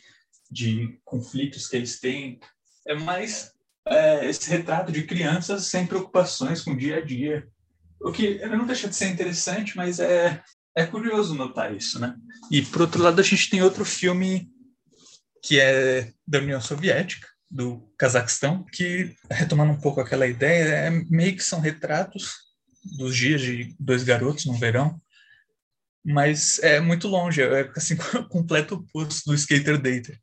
de 0.51 1.01
conflitos 1.05 1.67
que 1.67 1.77
eles 1.77 1.99
têm. 1.99 2.39
É 2.87 2.95
mais 2.95 3.53
é, 3.89 4.29
esse 4.29 4.49
retrato 4.49 4.93
de 4.93 5.03
crianças 5.03 5.67
sem 5.67 5.87
preocupações 5.87 6.63
com 6.63 6.73
o 6.73 6.77
dia 6.77 6.99
a 6.99 7.01
dia. 7.01 7.49
O 8.01 8.13
que 8.13 8.39
não 8.47 8.67
deixa 8.67 8.89
de 8.89 8.95
ser 8.95 9.09
interessante, 9.09 9.77
mas 9.77 9.99
é, 9.99 10.41
é 10.77 10.87
curioso 10.87 11.35
notar 11.35 11.75
isso, 11.75 11.99
né? 11.99 12.15
E 12.51 12.63
por 12.63 12.83
outro 12.83 13.03
lado, 13.03 13.21
a 13.21 13.25
gente 13.25 13.51
tem 13.51 13.63
outro 13.63 13.85
filme 13.85 14.49
que 15.43 15.59
é 15.59 16.13
da 16.27 16.39
União 16.39 16.61
Soviética, 16.61 17.27
do 17.51 17.93
Cazaquistão, 17.97 18.65
que, 18.73 19.15
retomando 19.31 19.73
um 19.73 19.81
pouco 19.81 20.01
aquela 20.01 20.27
ideia, 20.27 20.65
é 20.65 20.91
meio 20.91 21.37
que 21.37 21.43
são 21.43 21.61
retratos 21.61 22.46
dos 22.97 23.17
dias 23.17 23.41
de 23.41 23.75
dois 23.79 24.03
garotos 24.03 24.47
no 24.47 24.55
verão, 24.55 25.01
mas 26.05 26.61
é 26.61 26.81
muito 26.81 27.09
longe, 27.09 27.43
é 27.43 27.71
assim, 27.77 27.97
completo 28.31 28.77
oposto 28.77 29.31
do 29.31 29.35
Skater 29.35 29.77
Dater, 29.77 30.19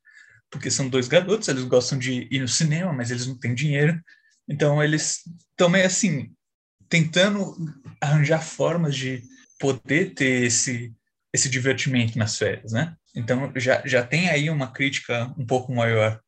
porque 0.50 0.72
são 0.72 0.88
dois 0.88 1.08
garotos, 1.08 1.48
eles 1.48 1.64
gostam 1.66 1.98
de 2.00 2.28
ir 2.32 2.40
no 2.40 2.48
cinema, 2.48 2.94
mas 2.94 3.12
eles 3.12 3.28
não 3.28 3.38
têm 3.38 3.54
dinheiro, 3.54 4.00
então 4.48 4.82
eles 4.82 5.22
estão 5.52 5.70
meio 5.70 5.86
assim, 5.86 6.32
tentando 6.88 7.56
arranjar 8.00 8.42
formas 8.42 8.96
de 8.96 9.24
poder 9.60 10.14
ter 10.14 10.44
esse, 10.44 10.94
esse 11.34 11.50
divertimento 11.50 12.18
nas 12.18 12.38
férias, 12.38 12.72
né? 12.72 12.96
Então 13.16 13.52
já, 13.56 13.82
já 13.86 14.06
tem 14.06 14.30
aí 14.30 14.50
uma 14.50 14.72
crítica 14.72 15.34
um 15.38 15.46
pouco 15.46 15.74
maior, 15.74 16.20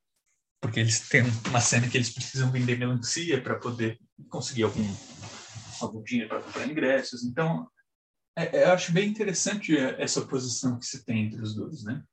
porque 0.61 0.79
eles 0.79 0.99
têm 1.07 1.23
uma 1.47 1.61
cena 1.61 1.87
que 1.87 1.97
eles 1.97 2.09
precisam 2.09 2.51
vender 2.51 2.77
melancia 2.77 3.41
para 3.41 3.55
poder 3.55 3.99
conseguir 4.29 4.63
algum 4.63 4.95
algum 5.83 6.03
dinheiro 6.03 6.29
para 6.29 6.41
comprar 6.41 6.67
ingressos. 6.67 7.23
Então, 7.23 7.67
é, 8.37 8.57
é, 8.57 8.63
eu 8.65 8.71
acho 8.71 8.91
bem 8.91 9.09
interessante 9.09 9.77
essa 9.77 10.19
oposição 10.19 10.77
que 10.77 10.85
se 10.85 11.05
tem 11.05 11.25
entre 11.25 11.41
os 11.41 11.55
dois, 11.55 11.83
né? 11.83 12.03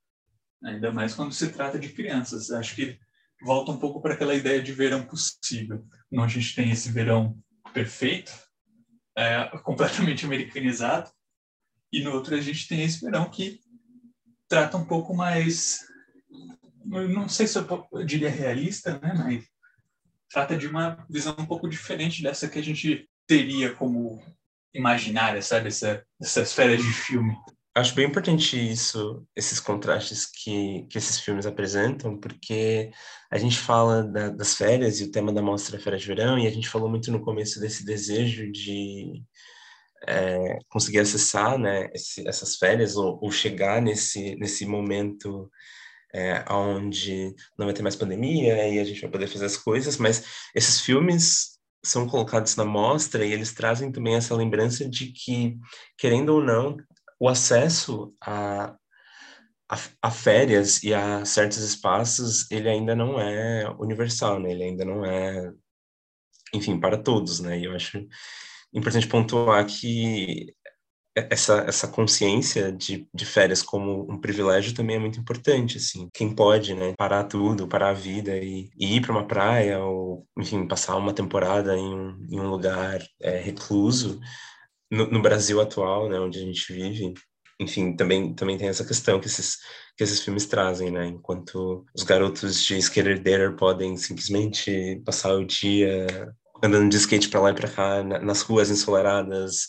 Ainda 0.64 0.92
mais 0.92 1.14
quando 1.14 1.33
se 1.33 1.51
trata 1.51 1.79
de 1.79 1.88
crianças. 1.90 2.51
Acho 2.51 2.75
que 2.75 2.98
volta 3.42 3.72
um 3.72 3.79
pouco 3.79 4.01
para 4.01 4.14
aquela 4.14 4.35
ideia 4.35 4.62
de 4.62 4.72
verão 4.72 5.05
possível. 5.05 5.85
Não 6.11 6.22
a 6.22 6.29
gente 6.29 6.55
tem 6.55 6.70
esse 6.70 6.90
verão 6.90 7.37
perfeito, 7.75 8.33
é, 9.16 9.46
completamente 9.64 10.25
americanizado, 10.25 11.11
e 11.92 12.03
no 12.03 12.12
outro 12.12 12.35
a 12.35 12.40
gente 12.40 12.66
tem 12.68 12.83
esse 12.83 13.01
verão 13.01 13.29
que 13.29 13.61
trata 14.48 14.77
um 14.77 14.85
pouco 14.85 15.14
mais, 15.14 15.81
não 16.85 17.29
sei 17.29 17.46
se 17.46 17.59
eu 17.59 17.88
diria 18.07 18.31
realista, 18.31 18.98
né? 18.98 19.12
Mas 19.14 19.46
trata 20.31 20.57
de 20.57 20.66
uma 20.66 21.05
visão 21.11 21.35
um 21.38 21.46
pouco 21.46 21.68
diferente 21.68 22.22
dessa 22.22 22.48
que 22.48 22.59
a 22.59 22.62
gente 22.62 23.09
teria 23.26 23.74
como 23.74 24.22
imaginária, 24.74 25.42
sabe? 25.42 25.68
Essa, 25.68 26.04
essas 26.20 26.52
férias 26.52 26.82
de 26.82 26.92
filme. 26.92 27.37
Acho 27.74 27.94
bem 27.94 28.06
importante 28.06 28.56
isso, 28.56 29.26
esses 29.35 29.58
contrastes 29.58 30.26
que, 30.26 30.87
que 30.90 30.98
esses 30.98 31.18
filmes 31.20 31.46
apresentam, 31.46 32.18
porque 32.18 32.90
a 33.30 33.38
gente 33.38 33.58
fala 33.58 34.02
da, 34.02 34.28
das 34.28 34.54
férias 34.54 35.00
e 35.00 35.04
o 35.04 35.11
tema 35.11 35.32
da 35.32 35.40
mostra 35.40 35.78
é 35.78 35.80
Férias 35.80 36.02
de 36.02 36.08
Verão, 36.08 36.38
e 36.38 36.46
a 36.46 36.50
gente 36.50 36.68
falou 36.68 36.90
muito 36.90 37.11
no 37.11 37.22
começo 37.22 37.58
desse 37.58 37.82
desejo 37.82 38.52
de 38.52 39.22
é, 40.06 40.58
conseguir 40.68 40.98
acessar 40.98 41.58
né, 41.58 41.88
esse, 41.94 42.28
essas 42.28 42.56
férias 42.56 42.94
ou, 42.96 43.18
ou, 43.22 43.30
chegar 43.30 43.80
nesse, 43.80 44.37
nesse 44.37 44.66
momento 44.66 45.50
é, 46.14 46.44
onde 46.52 47.35
não 47.58 47.64
vai 47.64 47.74
ter 47.74 47.82
mais 47.82 47.96
pandemia 47.96 48.68
e 48.68 48.78
a 48.78 48.85
gente 48.85 49.00
vai 49.00 49.11
poder 49.11 49.28
fazer 49.28 49.46
as 49.46 49.56
coisas, 49.56 49.96
mas 49.96 50.24
esses 50.54 50.80
filmes 50.80 51.51
são 51.85 52.07
colocados 52.07 52.57
na 52.57 52.64
mostra 52.64 53.25
e 53.25 53.33
eles 53.33 53.53
trazem 53.53 53.90
também 53.90 54.14
essa 54.14 54.35
lembrança 54.35 54.88
de 54.88 55.12
que, 55.12 55.59
querendo 55.99 56.31
ou 56.31 56.42
não, 56.42 56.77
o 57.18 57.29
acesso 57.29 58.14
a, 58.21 58.75
a, 59.68 59.79
a, 60.01 60.11
férias 60.11 60.83
e 60.83 60.95
a 60.95 61.25
certos 61.25 61.59
espaços, 61.59 62.51
ele 62.51 62.68
ainda 62.68 62.95
não 62.95 63.21
é 63.21 63.68
universal, 63.79 64.38
né? 64.40 64.53
Ele 64.53 64.64
ainda 64.64 64.85
não 64.85 65.05
é, 65.05 65.53
enfim, 66.55 66.79
para 66.79 66.97
todos, 66.99 67.40
né? 67.40 67.59
E 67.59 67.64
eu 67.64 67.75
acho 67.75 68.07
importante 68.73 69.09
pontuar 69.09 69.66
que 69.66 70.55
essa, 71.14 71.64
essa 71.68 71.88
consciência 71.88 72.72
de, 72.72 73.07
de 73.12 73.27
férias 73.27 73.62
como 73.62 74.11
um 74.11 74.18
privilégio 74.18 74.75
também 74.75 74.96
é 74.96 74.98
muito 74.98 75.20
importante, 75.20 75.77
assim. 75.77 76.09
Quem 76.12 76.35
pode, 76.35 76.75
né, 76.75 76.94
parar 76.96 77.25
tudo, 77.25 77.68
parar 77.68 77.90
a 77.90 77.94
vida 77.94 78.37
e, 78.37 78.70
e 78.79 78.96
ir 78.96 79.03
para 79.03 79.12
uma 79.12 79.27
praia 79.27 79.83
ou, 79.85 80.27
enfim, 80.38 80.66
passar 80.66 80.96
uma 80.96 81.12
temporada 81.12 81.77
em 81.77 81.94
um, 81.94 82.27
em 82.31 82.40
um 82.40 82.48
lugar 82.48 83.01
é, 83.20 83.38
recluso, 83.38 84.20
no, 84.90 85.11
no, 85.11 85.22
Brasil 85.22 85.61
atual, 85.61 86.09
né, 86.09 86.18
onde 86.18 86.38
a 86.38 86.42
gente 86.42 86.72
vive, 86.72 87.14
enfim, 87.61 87.94
também, 87.96 88.35
também 88.35 88.59
tem 88.59 88.68
essa 88.68 88.85
questão 88.85 89.20
que 89.20 89.27
esses, 89.27 89.59
que 89.96 90.05
esses 90.05 90.20
filmes 90.20 90.46
trazem, 90.46 90.90
né, 90.90 91.07
enquanto 91.07 91.85
os 91.94 92.03
garotos 92.05 92.62
de 92.62 92.79
skater 92.79 93.55
podem 93.57 93.96
simplesmente 93.96 95.03
passar 95.05 95.35
o 95.35 95.44
dia 95.44 96.07
andando 96.62 96.88
de 96.90 96.96
skate 96.96 97.29
para 97.29 97.40
lá 97.40 97.51
e 97.51 97.55
para 97.55 97.68
cá, 97.68 98.03
nas 98.03 98.42
ruas 98.42 98.70
ensolaradas, 98.70 99.66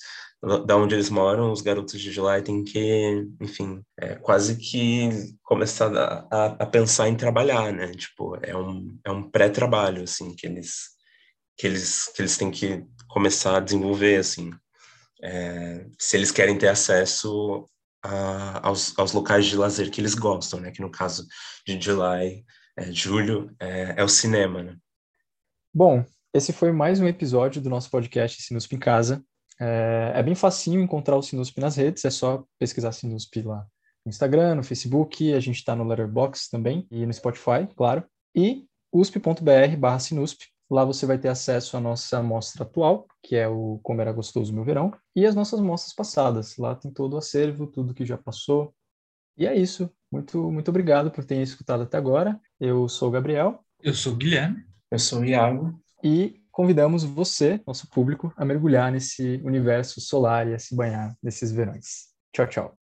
da 0.66 0.76
onde 0.76 0.94
eles 0.94 1.10
moram, 1.10 1.54
os 1.54 1.62
garotos 1.62 2.02
de 2.02 2.12
July 2.12 2.42
têm 2.42 2.66
que, 2.66 3.26
enfim, 3.40 3.82
é, 3.98 4.16
quase 4.16 4.58
que 4.58 5.10
começar 5.42 5.90
a, 5.96 6.48
a, 6.60 6.66
pensar 6.66 7.08
em 7.08 7.16
trabalhar, 7.16 7.72
né? 7.72 7.92
Tipo, 7.92 8.38
é 8.42 8.56
um, 8.56 9.00
é 9.06 9.12
um 9.12 9.30
pré-trabalho, 9.30 10.04
assim, 10.04 10.36
que 10.36 10.46
eles, 10.46 10.90
que, 11.58 11.66
eles, 11.66 12.12
que 12.14 12.22
eles 12.22 12.36
têm 12.36 12.52
que 12.52 12.84
começar 13.08 13.56
a 13.56 13.62
desenvolver, 13.62 14.18
assim. 14.18 14.52
É, 15.24 15.86
se 15.98 16.18
eles 16.18 16.30
querem 16.30 16.58
ter 16.58 16.68
acesso 16.68 17.66
a, 18.04 18.68
aos, 18.68 19.00
aos 19.00 19.14
locais 19.14 19.46
de 19.46 19.56
lazer 19.56 19.90
que 19.90 20.02
eles 20.02 20.14
gostam, 20.14 20.60
né? 20.60 20.72
Que 20.72 20.82
no 20.82 20.92
caso 20.92 21.26
de 21.66 21.80
July, 21.80 22.44
é, 22.78 22.92
julho, 22.92 23.50
é, 23.62 23.96
é 23.96 24.04
o 24.04 24.10
cinema, 24.10 24.62
né? 24.62 24.76
Bom, 25.74 26.06
esse 26.34 26.52
foi 26.52 26.74
mais 26.74 27.00
um 27.00 27.08
episódio 27.08 27.62
do 27.62 27.70
nosso 27.70 27.90
podcast 27.90 28.42
Sinusp 28.42 28.74
em 28.76 28.80
Casa. 28.80 29.24
É, 29.60 30.14
é, 30.16 30.24
bem 30.24 30.36
facinho 30.36 30.82
encontrar 30.82 31.16
o 31.16 31.22
Sinusp 31.22 31.60
nas 31.60 31.76
redes, 31.76 32.04
é 32.06 32.10
só 32.10 32.44
pesquisar 32.60 32.92
Sinusp 32.92 33.42
lá 33.42 33.66
no 34.06 34.10
Instagram, 34.10 34.56
no 34.56 34.64
Facebook, 34.64 35.34
a 35.34 35.40
gente 35.40 35.58
está 35.58 35.76
no 35.76 35.86
Letterboxd 35.86 36.50
também 36.52 36.86
e 36.92 37.06
no 37.06 37.14
Spotify, 37.14 37.68
claro. 37.76 38.04
E 38.36 38.66
usp.br 38.92 39.78
barra 39.78 40.00
Sinusp, 40.00 40.42
lá 40.70 40.84
você 40.84 41.06
vai 41.06 41.18
ter 41.18 41.30
acesso 41.30 41.78
à 41.78 41.80
nossa 41.80 42.22
mostra 42.22 42.64
atual, 42.64 43.08
que 43.22 43.36
é 43.36 43.48
o 43.48 43.80
Como 43.82 44.02
Era 44.02 44.12
Gostoso 44.12 44.54
Meu 44.54 44.64
Verão, 44.64 44.94
e 45.16 45.26
as 45.26 45.36
nossas 45.36 45.60
mostras 45.60 45.94
passadas. 45.94 46.58
Lá 46.58 46.76
tem 46.76 46.92
todo 46.92 47.14
o 47.14 47.18
acervo, 47.18 47.66
tudo 47.66 47.94
que 47.94 48.06
já 48.06 48.18
passou. 48.18 48.74
E 49.38 49.48
é 49.48 49.56
isso. 49.56 49.90
Muito, 50.12 50.52
muito 50.52 50.68
obrigado 50.68 51.10
por 51.10 51.24
ter 51.24 51.42
escutado 51.42 51.84
até 51.84 51.98
agora. 51.98 52.40
Eu 52.60 52.88
sou 52.90 53.08
o 53.08 53.12
Gabriel. 53.12 53.64
Eu 53.82 53.94
sou 53.94 54.14
o 54.14 54.16
Guilherme. 54.16 54.64
Eu 54.92 55.00
sou 55.00 55.22
o 55.22 55.26
Iago. 55.26 55.80
E 56.04 56.43
convidamos 56.54 57.04
você, 57.04 57.60
nosso 57.68 57.90
público, 57.90 58.32
a 58.38 58.46
mergulhar 58.46 58.92
nesse 58.92 59.42
universo 59.44 60.00
solar 60.00 60.48
e 60.48 60.54
a 60.54 60.60
se 60.60 60.74
banhar 60.76 61.14
nesses 61.22 61.52
verões. 61.52 62.14
Tchau, 62.32 62.48
tchau. 62.48 62.78